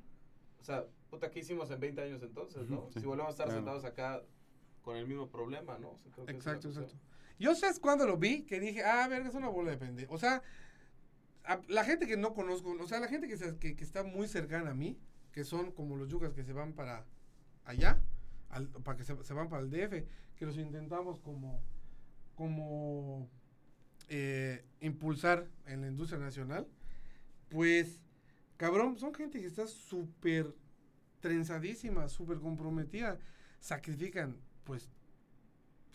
[0.61, 2.87] O sea, puta, ¿qué hicimos en 20 años entonces, no?
[2.93, 3.59] Sí, si volvemos a estar claro.
[3.59, 4.23] sentados acá
[4.81, 5.89] con el mismo problema, ¿no?
[5.89, 6.85] O sea, creo que esa es la Exacto, cuestión.
[6.85, 7.16] exacto.
[7.39, 10.13] Yo sé cuando lo vi que dije, ah, verga, es una bola de pendejo.
[10.13, 10.41] O sea,
[11.67, 14.27] la gente que no conozco, o sea, la gente que, se- que, que está muy
[14.27, 14.97] cercana a mí,
[15.31, 17.05] que son como los yucas que se van para
[17.65, 18.01] allá,
[18.49, 21.61] al- para que se, se van para el DF, que los intentamos como,
[22.35, 23.29] como
[24.09, 26.67] eh, impulsar en la industria nacional,
[27.49, 28.01] pues,
[28.57, 30.53] cabrón, son gente que está súper
[31.21, 33.19] trenzadísima, súper comprometida,
[33.59, 34.89] sacrifican, pues,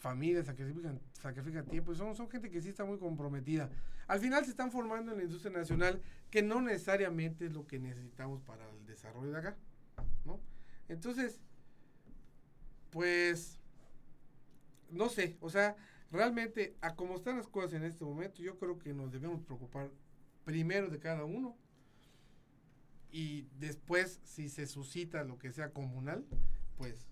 [0.03, 3.71] familias, sacrifican, sacrifican tiempo, y son, son gente que sí está muy comprometida.
[4.09, 7.79] Al final se están formando en la industria nacional, que no necesariamente es lo que
[7.79, 9.57] necesitamos para el desarrollo de acá,
[10.25, 10.41] ¿no?
[10.89, 11.41] Entonces,
[12.91, 13.61] pues,
[14.91, 15.77] no sé, o sea,
[16.11, 19.89] realmente, a como están las cosas en este momento, yo creo que nos debemos preocupar
[20.45, 21.57] primero de cada uno,
[23.13, 26.25] y después, si se suscita lo que sea comunal,
[26.77, 27.12] pues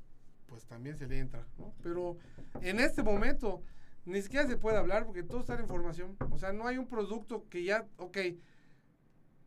[0.50, 1.72] pues también se le entra, ¿no?
[1.80, 2.18] Pero
[2.60, 3.62] en este momento
[4.04, 6.16] ni siquiera se puede hablar porque todo está en formación.
[6.30, 8.18] O sea, no hay un producto que ya, ok,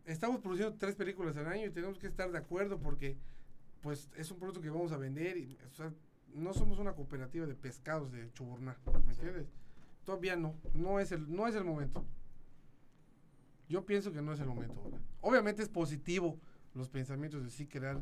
[0.06, 3.18] estamos produciendo tres películas al año y tenemos que estar de acuerdo porque
[3.82, 5.94] pues es un producto que vamos a vender y o sea,
[6.34, 9.48] no somos una cooperativa de pescados de Chuburná, ¿me entiendes?
[10.06, 12.06] Todavía no, no es el, no es el momento.
[13.68, 15.00] Yo pienso que no es el momento ahora.
[15.22, 16.40] Obviamente es positivo
[16.74, 18.02] los pensamientos de sí crear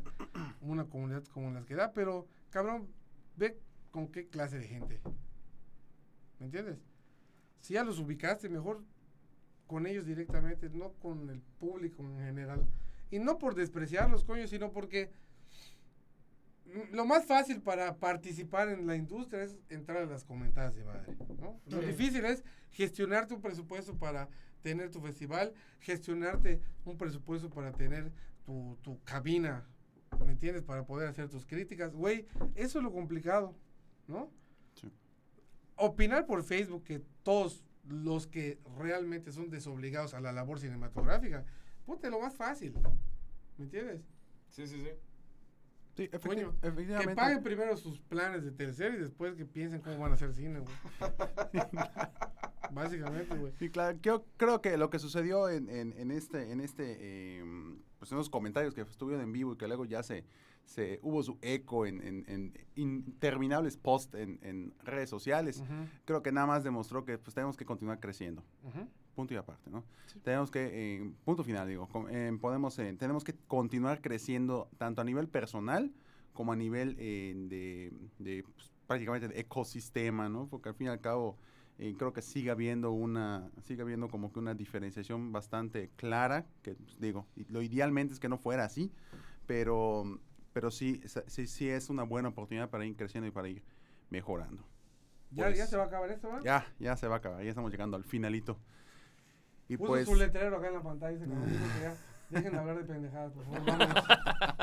[0.60, 2.86] una comunidad como las que da, pero cabrón,
[3.36, 3.58] ve
[3.90, 5.00] con qué clase de gente.
[6.38, 6.78] ¿Me entiendes?
[7.60, 8.84] Si ya los ubicaste, mejor
[9.66, 12.66] con ellos directamente, no con el público en general.
[13.10, 15.10] Y no por despreciarlos, coño, sino porque
[16.92, 21.16] lo más fácil para participar en la industria es entrar a las comentadas de madre,
[21.40, 21.60] ¿no?
[21.66, 21.86] Lo Sí.
[21.88, 24.28] difícil es gestionarte un presupuesto para
[24.62, 28.10] tener tu festival, gestionarte un presupuesto para tener
[28.44, 29.66] tu, tu cabina,
[30.24, 30.62] ¿me entiendes?
[30.62, 31.94] Para poder hacer tus críticas.
[31.94, 33.54] Güey, eso es lo complicado,
[34.06, 34.30] ¿no?
[34.74, 34.90] Sí.
[35.76, 41.44] Opinar por Facebook que todos los que realmente son desobligados a la labor cinematográfica,
[41.84, 42.74] ponte lo más fácil,
[43.58, 44.02] ¿me entiendes?
[44.48, 44.88] Sí, sí, sí.
[45.94, 47.14] Sí, efecti- Coño, Que efectivamente.
[47.14, 50.60] paguen primero sus planes de tercero y después que piensen cómo van a hacer cine,
[50.60, 50.74] güey.
[52.72, 53.52] Básicamente, güey.
[53.58, 53.98] Sí, claro.
[54.00, 57.44] Yo creo que lo que sucedió en, en, en este, en este, eh,
[58.02, 60.24] pues en los comentarios que estuvieron en vivo y que luego ya se,
[60.64, 65.62] se hubo su eco en, en, en interminables posts en, en redes sociales,
[66.04, 68.42] creo que nada más demostró que pues tenemos que continuar creciendo.
[69.14, 69.84] Punto y aparte, ¿no?
[70.24, 75.04] Tenemos que, eh, punto final, digo, eh, podemos, eh, tenemos que continuar creciendo tanto a
[75.04, 75.92] nivel personal
[76.32, 80.48] como a nivel eh, de, de, pues, prácticamente de ecosistema, ¿no?
[80.48, 81.38] Porque al fin y al cabo
[81.82, 86.76] eh, creo que sigue habiendo una, sigue habiendo como que una diferenciación bastante clara, que
[86.76, 88.92] pues, digo, lo idealmente es que no fuera así,
[89.48, 90.20] pero,
[90.52, 93.64] pero sí, sí, sí es una buena oportunidad para ir creciendo y para ir
[94.10, 94.62] mejorando.
[95.32, 96.44] ¿Ya, Pues, ¿Ya se va a acabar esto, güey?
[96.44, 98.60] Ya, ya se va a acabar, ya estamos llegando al finalito.
[99.68, 101.18] Y Puso pues, su letrero acá en la pantalla.
[101.18, 101.96] Dice, que ya
[102.30, 103.66] dejen de hablar de pendejadas, por favor.
[103.66, 104.04] vámonos.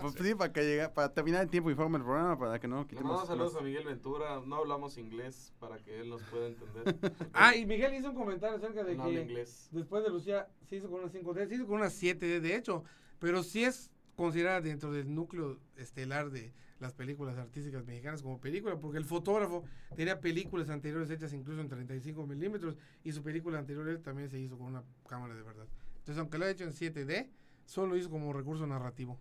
[0.00, 2.68] pues sí, para que llegue, para terminar en tiempo y forma el programa, para que
[2.68, 4.40] no quitemos mandamos saludos a Miguel Ventura.
[4.44, 6.94] No hablamos inglés para que él nos pueda entender.
[7.32, 9.68] ah, y Miguel hizo un comentario acerca de no que inglés.
[9.72, 12.84] después de Lucía se hizo con una 5D, se hizo con una 7D, de hecho,
[13.18, 18.78] pero sí es considerada dentro del núcleo estelar de las películas artísticas mexicanas como película,
[18.78, 19.64] porque el fotógrafo
[19.96, 24.58] tenía películas anteriores hechas incluso en 35 milímetros y su película anterior también se hizo
[24.58, 25.66] con una cámara de verdad.
[25.98, 27.30] Entonces, aunque lo ha hecho en 7D,
[27.64, 29.18] solo hizo como recurso narrativo.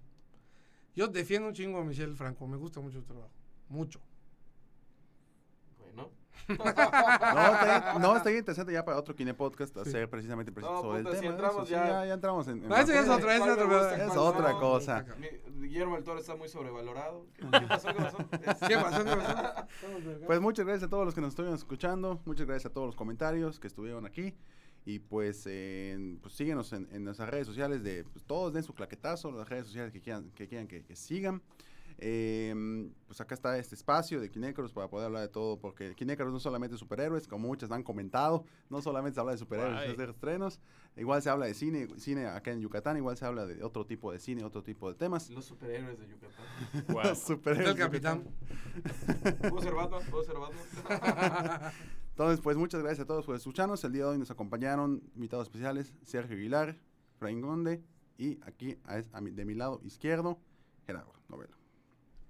[0.95, 3.31] Yo defiendo un chingo a Michelle Franco, me gusta mucho su trabajo,
[3.69, 3.99] mucho.
[5.79, 6.09] Bueno.
[6.49, 9.79] No, está bien, no, está bien interesante ya para otro Kine Podcast Sí.
[9.79, 11.33] hacer precisamente preci- No, sobre el puta, si tema.
[11.33, 13.49] entramos eso, sí, ya- ya, ya entramos en, en eso ya es otra, es ¿Cuál
[13.57, 14.59] me otra, gusta, es otra no?
[14.59, 15.05] cosa.
[15.19, 17.27] Mi- Guillermo del Toro está muy sobrevalorado.
[17.37, 17.87] ¿Qué, qué pasó?
[17.87, 18.17] ¿Qué pasó?
[18.67, 19.03] ¿Qué pasó?
[19.05, 20.25] ¿Qué pasó?
[20.25, 22.95] Pues muchas gracias a todos los que nos estuvieron escuchando, muchas gracias a todos los
[22.95, 24.35] comentarios que estuvieron aquí.
[24.85, 28.73] Y pues, eh, pues síguenos en, en nuestras redes sociales de pues, todos den su
[28.73, 31.41] claquetazo, las redes sociales que quieran que, quieran que, que sigan.
[31.99, 36.33] Eh, pues acá está este espacio de Kinécaros para poder hablar de todo, porque Kinécaros
[36.33, 40.05] no solamente superhéroes, como muchos han comentado, no solamente se habla de superhéroes, es de
[40.05, 40.59] estrenos,
[40.97, 44.11] igual se habla de cine, cine acá en Yucatán, igual se habla de otro tipo
[44.11, 45.29] de cine, otro tipo de temas.
[45.29, 46.45] Los superhéroes de Yucatán.
[46.87, 48.23] Está Superhéroes el capitán.
[49.39, 50.01] ¿Puedo ser Batman?
[50.09, 51.71] ¿Puedo ser Batman?
[52.13, 53.83] Entonces, pues muchas gracias a todos por escucharnos.
[53.83, 56.77] El día de hoy nos acompañaron invitados especiales Sergio Aguilar,
[57.17, 57.83] Fraín Gonde
[58.17, 60.37] y aquí a, a mi- de mi lado izquierdo,
[60.85, 61.57] Gerardo Novelo.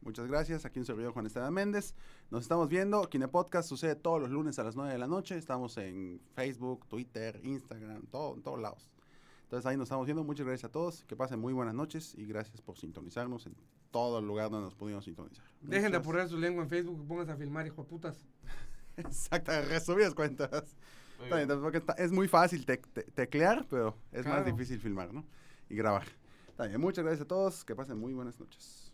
[0.01, 0.65] Muchas gracias.
[0.65, 1.95] Aquí un servidor Juan Esteban Méndez.
[2.29, 3.09] Nos estamos viendo.
[3.09, 5.37] Kine Podcast sucede todos los lunes a las 9 de la noche.
[5.37, 8.89] Estamos en Facebook, Twitter, Instagram, todo, en todos lados.
[9.43, 10.23] Entonces ahí nos estamos viendo.
[10.23, 11.03] Muchas gracias a todos.
[11.05, 13.55] Que pasen muy buenas noches y gracias por sintonizarnos en
[13.91, 15.45] todo el lugar donde nos pudimos sintonizar.
[15.61, 18.25] Dejen de apurar su lengua en Facebook y pónganse a filmar, hijo de putas.
[18.97, 20.49] Exacto, resumidas cuentas.
[21.17, 21.61] Muy Está bien, bien.
[21.61, 25.25] porque está- es muy fácil tec- te- teclear, pero es más difícil filmar, ¿no?
[25.69, 26.05] Y grabar.
[26.49, 27.63] Está bien, muchas gracias a todos.
[27.65, 28.91] Que pasen muy buenas noches.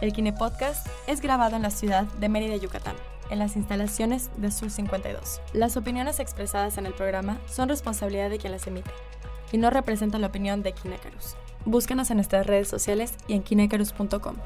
[0.00, 2.96] El Kine Podcast es grabado en la ciudad de Mérida, Yucatán,
[3.30, 5.40] en las instalaciones de Sur 52.
[5.52, 8.90] Las opiniones expresadas en el programa son responsabilidad de quien las emite
[9.52, 11.36] y no representan la opinión de Kinecarus.
[11.64, 14.36] Búscanos en nuestras redes sociales y en kinecarus.com.